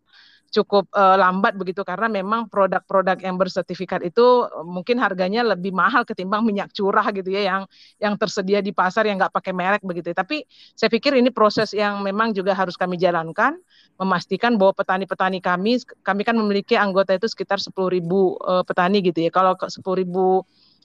cukup 0.54 0.86
uh, 0.94 1.18
lambat 1.18 1.58
begitu 1.58 1.82
karena 1.82 2.06
memang 2.06 2.46
produk-produk 2.46 3.18
yang 3.26 3.42
bersertifikat 3.42 4.06
itu 4.06 4.46
mungkin 4.62 5.02
harganya 5.02 5.42
lebih 5.42 5.74
mahal 5.74 6.06
ketimbang 6.06 6.46
minyak 6.46 6.70
curah 6.70 7.10
gitu 7.10 7.34
ya 7.34 7.42
yang 7.50 7.62
yang 7.98 8.14
tersedia 8.14 8.62
di 8.62 8.70
pasar 8.70 9.10
yang 9.10 9.18
nggak 9.18 9.34
pakai 9.34 9.50
merek 9.50 9.82
begitu. 9.82 10.14
Tapi 10.14 10.46
saya 10.78 10.94
pikir 10.94 11.18
ini 11.18 11.34
proses 11.34 11.74
yang 11.74 12.06
memang 12.06 12.38
juga 12.38 12.54
harus 12.54 12.78
kami 12.78 13.02
jalankan, 13.02 13.58
memastikan 13.98 14.54
bahwa 14.56 14.78
petani-petani 14.78 15.42
kami, 15.42 15.82
kami 16.06 16.22
kan 16.22 16.38
memiliki 16.38 16.78
anggota 16.78 17.18
itu 17.18 17.26
sekitar 17.26 17.58
10.000 17.58 17.74
uh, 17.74 18.62
petani 18.62 19.02
gitu 19.02 19.26
ya. 19.26 19.34
Kalau 19.34 19.58
10.000 19.58 20.06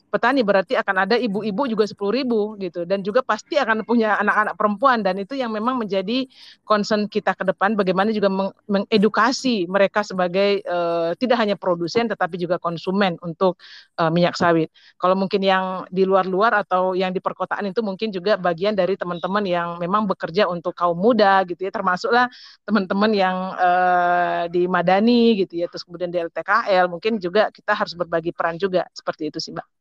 petani 0.09 0.41
berarti 0.43 0.75
akan 0.75 0.97
ada 1.05 1.17
ibu-ibu 1.21 1.63
juga 1.69 1.85
sepuluh 1.85 2.13
ribu 2.17 2.41
gitu. 2.59 2.89
Dan 2.89 3.05
juga 3.05 3.21
pasti 3.21 3.61
akan 3.61 3.85
punya 3.85 4.17
anak-anak 4.19 4.55
perempuan. 4.57 5.05
Dan 5.05 5.21
itu 5.21 5.37
yang 5.37 5.53
memang 5.53 5.77
menjadi 5.79 6.25
concern 6.65 7.07
kita 7.07 7.37
ke 7.37 7.45
depan 7.45 7.77
bagaimana 7.77 8.11
juga 8.11 8.33
meng 8.33 8.51
mengedukasi 8.67 9.69
mereka 9.69 10.03
sebagai 10.03 10.65
uh, 10.65 11.13
tidak 11.21 11.39
hanya 11.41 11.57
produsen 11.57 12.09
tetapi 12.09 12.41
juga 12.41 12.57
konsumen 12.57 13.21
untuk 13.21 13.61
uh, 14.01 14.11
minyak 14.11 14.35
sawit. 14.35 14.73
Kalau 14.97 15.15
mungkin 15.15 15.45
yang 15.45 15.85
di 15.93 16.09
luar-luar 16.09 16.65
atau 16.65 16.97
yang 16.97 17.13
di 17.13 17.21
perkotaan 17.21 17.69
itu 17.69 17.85
mungkin 17.85 18.09
juga 18.11 18.41
bagian 18.41 18.73
dari 18.73 18.97
teman-teman 18.97 19.45
yang 19.45 19.69
memang 19.77 20.09
bekerja 20.09 20.49
untuk 20.49 20.73
kaum 20.73 20.97
muda 20.97 21.45
gitu 21.45 21.69
ya. 21.69 21.73
Termasuklah 21.73 22.27
teman-teman 22.65 23.11
yang 23.13 23.37
uh, 23.55 24.43
di 24.49 24.65
Madani 24.65 25.45
gitu 25.45 25.61
ya. 25.61 25.67
Terus 25.69 25.85
kemudian 25.85 26.09
di 26.09 26.19
LTKL 26.19 26.89
mungkin 26.89 27.21
juga 27.21 27.53
kita 27.53 27.77
harus 27.77 27.93
berbagi 27.93 28.33
peran 28.33 28.57
juga. 28.57 28.89
Seperti 28.97 29.29
itu 29.29 29.39
sih 29.39 29.53
Mbak 29.53 29.78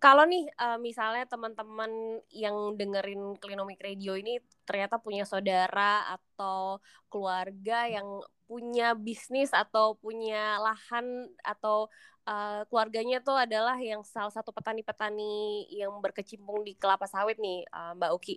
kalau 0.00 0.24
nih 0.24 0.48
uh, 0.56 0.80
misalnya 0.80 1.28
teman-teman 1.28 2.24
yang 2.32 2.72
dengerin 2.72 3.36
Klinomik 3.36 3.84
Radio 3.84 4.16
ini 4.16 4.40
ternyata 4.64 4.96
punya 4.96 5.28
saudara 5.28 6.08
atau 6.16 6.80
keluarga 7.12 7.84
yang 7.84 8.24
punya 8.48 8.96
bisnis 8.96 9.52
atau 9.52 10.00
punya 10.00 10.56
lahan 10.56 11.28
atau 11.44 11.92
uh, 12.24 12.64
keluarganya 12.72 13.20
tuh 13.20 13.36
adalah 13.44 13.76
yang 13.76 14.00
salah 14.00 14.32
satu 14.32 14.56
petani-petani 14.56 15.68
yang 15.68 15.92
berkecimpung 16.00 16.64
di 16.64 16.72
kelapa 16.80 17.04
sawit 17.04 17.36
nih 17.36 17.68
uh, 17.68 17.92
Mbak 17.92 18.10
Uki. 18.16 18.34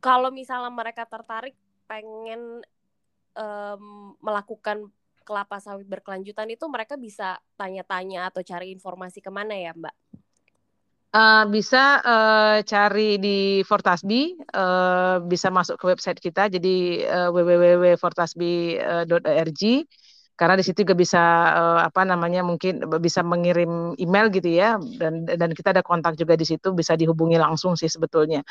Kalau 0.00 0.32
misalnya 0.32 0.72
mereka 0.72 1.04
tertarik 1.04 1.54
pengen 1.84 2.64
um, 3.36 4.16
melakukan 4.24 4.88
kelapa 5.28 5.60
sawit 5.60 5.84
berkelanjutan 5.84 6.48
itu 6.48 6.64
mereka 6.72 6.96
bisa 6.96 7.36
tanya-tanya 7.60 8.32
atau 8.32 8.40
cari 8.40 8.72
informasi 8.72 9.20
ke 9.20 9.28
mana 9.28 9.52
ya 9.52 9.76
Mbak? 9.76 10.24
Uh, 11.16 11.48
bisa 11.48 12.04
uh, 12.04 12.60
cari 12.60 13.16
di 13.16 13.64
Fortasbi, 13.64 14.36
uh, 14.52 15.16
bisa 15.24 15.48
masuk 15.48 15.80
ke 15.80 15.88
website 15.88 16.20
kita, 16.20 16.52
jadi 16.52 17.08
uh, 17.08 17.32
www.fortasbi.org 17.32 19.62
karena 20.36 20.54
di 20.60 20.64
situ 20.68 20.84
juga 20.84 20.92
bisa 20.92 21.24
uh, 21.56 21.80
apa 21.88 22.04
namanya 22.04 22.44
mungkin 22.44 22.84
bisa 23.00 23.24
mengirim 23.24 23.96
email 23.96 24.28
gitu 24.28 24.52
ya 24.52 24.76
dan 25.00 25.24
dan 25.24 25.50
kita 25.56 25.72
ada 25.72 25.80
kontak 25.80 26.20
juga 26.20 26.36
di 26.36 26.44
situ 26.44 26.76
bisa 26.76 26.92
dihubungi 26.92 27.40
langsung 27.40 27.72
sih 27.72 27.88
sebetulnya. 27.88 28.44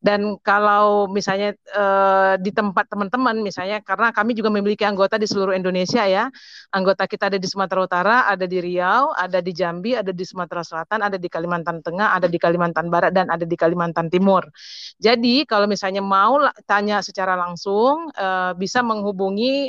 Dan 0.00 0.40
kalau 0.40 1.12
misalnya 1.12 1.52
uh, 1.76 2.40
di 2.40 2.48
tempat 2.56 2.88
teman-teman 2.88 3.36
misalnya 3.44 3.84
karena 3.84 4.16
kami 4.16 4.32
juga 4.32 4.48
memiliki 4.48 4.88
anggota 4.88 5.20
di 5.20 5.28
seluruh 5.28 5.52
Indonesia 5.52 6.08
ya. 6.08 6.32
Anggota 6.72 7.04
kita 7.04 7.28
ada 7.28 7.36
di 7.36 7.44
Sumatera 7.44 7.80
Utara 7.84 8.16
ada 8.32 8.48
di 8.48 8.56
Riau 8.56 9.12
ada 9.12 9.44
di 9.44 9.52
Jambi 9.52 9.92
ada 9.92 10.16
di 10.16 10.24
Sumatera 10.24 10.64
Selatan 10.64 11.04
ada 11.04 11.20
di 11.20 11.28
Kalimantan 11.28 11.84
Tengah 11.84 12.16
ada 12.16 12.26
di 12.32 12.40
Kalimantan 12.40 12.88
Barat 12.88 13.12
dan 13.12 13.28
ada 13.28 13.44
di 13.44 13.56
Kalimantan 13.60 14.08
Timur. 14.08 14.48
Jadi 14.96 15.44
kalau 15.44 15.68
misalnya 15.68 16.00
mau 16.00 16.40
tanya 16.64 17.04
secara 17.04 17.36
langsung 17.36 18.08
uh, 18.16 18.56
bisa 18.56 18.80
menghubungi 18.80 19.68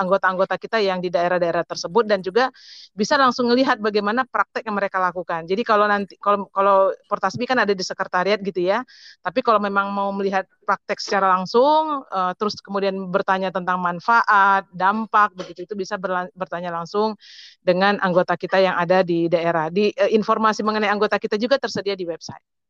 anggota-anggota 0.00 0.53
kita 0.56 0.78
yang 0.80 0.98
di 0.98 1.08
daerah-daerah 1.12 1.64
tersebut 1.66 2.04
dan 2.06 2.20
juga 2.24 2.50
bisa 2.94 3.14
langsung 3.20 3.50
melihat 3.50 3.78
bagaimana 3.78 4.24
praktek 4.26 4.66
yang 4.66 4.76
mereka 4.76 4.98
lakukan. 5.02 5.44
Jadi 5.46 5.62
kalau 5.62 5.86
nanti 5.86 6.14
kalau 6.18 6.48
kalau 6.50 6.90
Portasbi 7.06 7.44
kan 7.44 7.60
ada 7.60 7.72
di 7.76 7.84
sekretariat 7.84 8.40
gitu 8.40 8.60
ya. 8.64 8.82
Tapi 9.20 9.40
kalau 9.44 9.60
memang 9.60 9.90
mau 9.92 10.10
melihat 10.14 10.46
praktek 10.64 10.98
secara 11.02 11.30
langsung 11.34 12.02
uh, 12.08 12.32
terus 12.38 12.58
kemudian 12.60 12.96
bertanya 13.12 13.52
tentang 13.52 13.78
manfaat, 13.78 14.64
dampak 14.72 15.36
begitu 15.36 15.68
itu 15.68 15.74
bisa 15.76 16.00
bertanya 16.32 16.72
langsung 16.72 17.14
dengan 17.60 18.00
anggota 18.00 18.34
kita 18.34 18.58
yang 18.62 18.74
ada 18.78 19.04
di 19.04 19.28
daerah. 19.28 19.68
Di 19.68 19.92
uh, 19.94 20.10
informasi 20.10 20.64
mengenai 20.64 20.90
anggota 20.90 21.20
kita 21.20 21.36
juga 21.36 21.60
tersedia 21.60 21.94
di 21.94 22.08
website. 22.08 22.63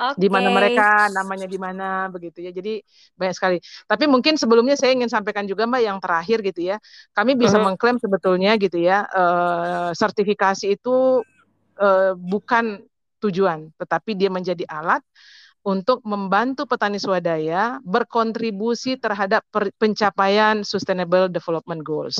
Okay. 0.00 0.16
Di 0.16 0.28
mana 0.32 0.48
mereka, 0.48 1.12
namanya 1.12 1.44
di 1.44 1.60
mana 1.60 2.08
begitu 2.08 2.40
ya. 2.40 2.48
Jadi 2.56 2.80
banyak 3.20 3.34
sekali. 3.36 3.56
Tapi 3.84 4.08
mungkin 4.08 4.40
sebelumnya 4.40 4.72
saya 4.72 4.96
ingin 4.96 5.12
sampaikan 5.12 5.44
juga 5.44 5.68
Mbak 5.68 5.82
yang 5.84 5.98
terakhir 6.00 6.40
gitu 6.40 6.72
ya. 6.72 6.80
Kami 7.12 7.36
bisa 7.36 7.60
uh 7.60 7.60
-huh. 7.60 7.66
mengklaim 7.68 8.00
sebetulnya 8.00 8.56
gitu 8.56 8.80
ya, 8.80 9.04
uh, 9.12 9.92
sertifikasi 9.92 10.72
itu 10.72 11.20
uh, 11.76 12.12
bukan 12.16 12.80
tujuan, 13.20 13.68
tetapi 13.76 14.16
dia 14.16 14.32
menjadi 14.32 14.64
alat 14.64 15.04
untuk 15.60 16.00
membantu 16.08 16.64
petani 16.64 16.96
swadaya 16.96 17.76
berkontribusi 17.84 18.96
terhadap 18.96 19.44
pencapaian 19.76 20.64
Sustainable 20.64 21.28
Development 21.28 21.84
Goals. 21.84 22.16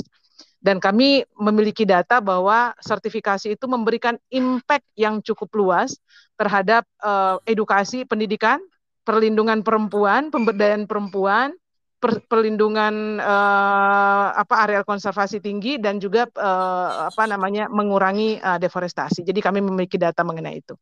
Dan 0.60 0.76
kami 0.76 1.24
memiliki 1.40 1.88
data 1.88 2.20
bahwa 2.20 2.76
sertifikasi 2.84 3.56
itu 3.56 3.64
memberikan 3.64 4.20
impact 4.28 4.84
yang 4.92 5.24
cukup 5.24 5.48
luas 5.56 5.96
terhadap 6.36 6.84
uh, 7.00 7.40
edukasi 7.48 8.04
pendidikan, 8.04 8.60
perlindungan 9.00 9.64
perempuan, 9.64 10.28
pemberdayaan 10.28 10.84
perempuan, 10.84 11.56
per, 11.96 12.20
perlindungan 12.28 13.20
uh, 13.20 14.36
apa 14.36 14.68
areal 14.68 14.84
konservasi 14.84 15.40
tinggi 15.40 15.80
dan 15.80 15.96
juga 15.96 16.28
uh, 16.36 17.08
apa 17.08 17.24
namanya 17.24 17.72
mengurangi 17.72 18.36
uh, 18.40 18.60
deforestasi. 18.60 19.24
Jadi 19.24 19.40
kami 19.40 19.64
memiliki 19.64 19.96
data 19.96 20.20
mengenai 20.24 20.60
itu. 20.60 20.76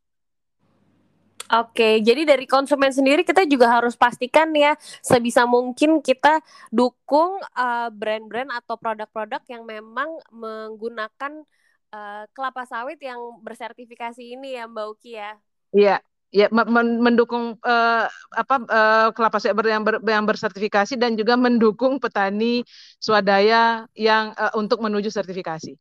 Oke, 1.48 2.04
jadi 2.04 2.28
dari 2.28 2.44
konsumen 2.44 2.92
sendiri 2.92 3.24
kita 3.24 3.48
juga 3.48 3.72
harus 3.80 3.96
pastikan 3.96 4.52
ya 4.52 4.76
sebisa 5.00 5.48
mungkin 5.48 6.04
kita 6.04 6.44
dukung 6.68 7.40
uh, 7.56 7.88
brand-brand 7.88 8.52
atau 8.52 8.76
produk-produk 8.76 9.40
yang 9.48 9.64
memang 9.64 10.12
menggunakan 10.28 11.48
uh, 11.88 12.28
kelapa 12.36 12.68
sawit 12.68 13.00
yang 13.00 13.40
bersertifikasi 13.40 14.20
ini 14.20 14.60
ya 14.60 14.68
Mbak 14.68 14.86
Uki 14.92 15.10
ya. 15.16 15.30
Iya, 15.72 15.96
ya 16.28 16.46
mendukung 16.52 17.56
uh, 17.64 18.04
apa 18.36 18.56
uh, 18.68 19.08
kelapa 19.16 19.40
sawit 19.40 19.56
yang, 19.64 19.88
ber, 19.88 20.04
yang 20.04 20.28
bersertifikasi 20.28 21.00
dan 21.00 21.16
juga 21.16 21.40
mendukung 21.40 21.96
petani 21.96 22.60
swadaya 23.00 23.88
yang 23.96 24.36
uh, 24.36 24.52
untuk 24.52 24.84
menuju 24.84 25.08
sertifikasi. 25.08 25.80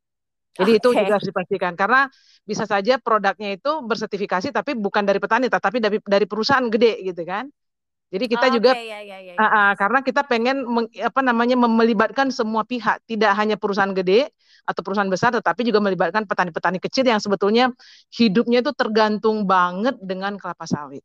Jadi 0.58 0.72
okay. 0.74 0.82
itu 0.82 0.90
juga 0.94 1.14
harus 1.22 1.28
dipastikan 1.30 1.74
karena 1.78 2.10
bisa 2.42 2.66
saja 2.66 2.98
produknya 2.98 3.56
itu 3.56 3.72
bersertifikasi 3.86 4.50
tapi 4.50 4.74
bukan 4.74 5.06
dari 5.06 5.22
petani 5.22 5.46
tapi 5.48 5.78
dari 5.78 5.98
dari 6.02 6.26
perusahaan 6.26 6.66
gede 6.68 7.06
gitu 7.06 7.22
kan. 7.24 7.46
Jadi 8.08 8.26
kita 8.32 8.48
oh, 8.48 8.52
juga 8.56 8.72
okay, 8.72 8.88
ya, 8.88 9.00
ya, 9.04 9.20
ya, 9.20 9.34
Uh, 9.36 9.44
uh, 9.44 9.70
karena 9.76 10.00
kita 10.00 10.24
pengen 10.24 10.64
meng, 10.64 10.88
apa 11.04 11.20
namanya 11.20 11.60
melibatkan 11.60 12.32
semua 12.32 12.64
pihak, 12.64 13.04
tidak 13.04 13.36
hanya 13.36 13.60
perusahaan 13.60 13.92
gede 13.92 14.32
atau 14.64 14.82
perusahaan 14.84 15.12
besar 15.12 15.36
tetapi 15.36 15.68
juga 15.68 15.84
melibatkan 15.84 16.24
petani-petani 16.24 16.80
kecil 16.80 17.04
yang 17.04 17.20
sebetulnya 17.20 17.72
hidupnya 18.16 18.64
itu 18.64 18.72
tergantung 18.72 19.44
banget 19.44 20.00
dengan 20.00 20.40
kelapa 20.40 20.64
sawit. 20.64 21.04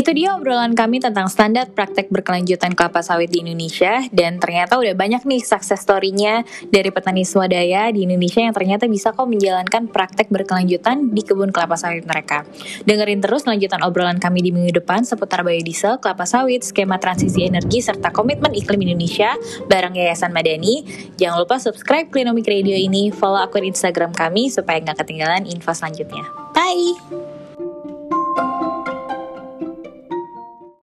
Itu 0.00 0.16
dia 0.16 0.32
obrolan 0.32 0.72
kami 0.72 0.96
tentang 0.96 1.28
standar 1.28 1.68
praktek 1.76 2.08
berkelanjutan 2.08 2.72
kelapa 2.72 3.04
sawit 3.04 3.28
di 3.28 3.44
Indonesia 3.44 4.00
dan 4.16 4.40
ternyata 4.40 4.80
udah 4.80 4.96
banyak 4.96 5.28
nih 5.28 5.44
sukses 5.44 5.76
story-nya 5.76 6.48
dari 6.72 6.88
petani 6.88 7.20
swadaya 7.20 7.92
di 7.92 8.08
Indonesia 8.08 8.40
yang 8.40 8.56
ternyata 8.56 8.88
bisa 8.88 9.12
kok 9.12 9.28
menjalankan 9.28 9.92
praktek 9.92 10.32
berkelanjutan 10.32 11.12
di 11.12 11.20
kebun 11.20 11.52
kelapa 11.52 11.76
sawit 11.76 12.08
mereka. 12.08 12.48
Dengerin 12.88 13.20
terus 13.20 13.44
lanjutan 13.44 13.84
obrolan 13.84 14.16
kami 14.16 14.40
di 14.40 14.56
minggu 14.56 14.80
depan 14.80 15.04
seputar 15.04 15.44
biodiesel, 15.44 16.00
kelapa 16.00 16.24
sawit, 16.24 16.64
skema 16.64 16.96
transisi 16.96 17.44
energi, 17.44 17.84
serta 17.84 18.08
komitmen 18.08 18.56
iklim 18.56 18.80
Indonesia 18.80 19.36
bareng 19.68 20.00
Yayasan 20.00 20.32
Madani. 20.32 20.80
Jangan 21.20 21.44
lupa 21.44 21.60
subscribe 21.60 22.08
Klinomik 22.08 22.48
Radio 22.48 22.72
ini, 22.72 23.12
follow 23.12 23.36
akun 23.36 23.68
Instagram 23.68 24.16
kami 24.16 24.48
supaya 24.48 24.80
nggak 24.80 25.04
ketinggalan 25.04 25.44
info 25.44 25.76
selanjutnya. 25.76 26.24
Bye! 26.56 27.29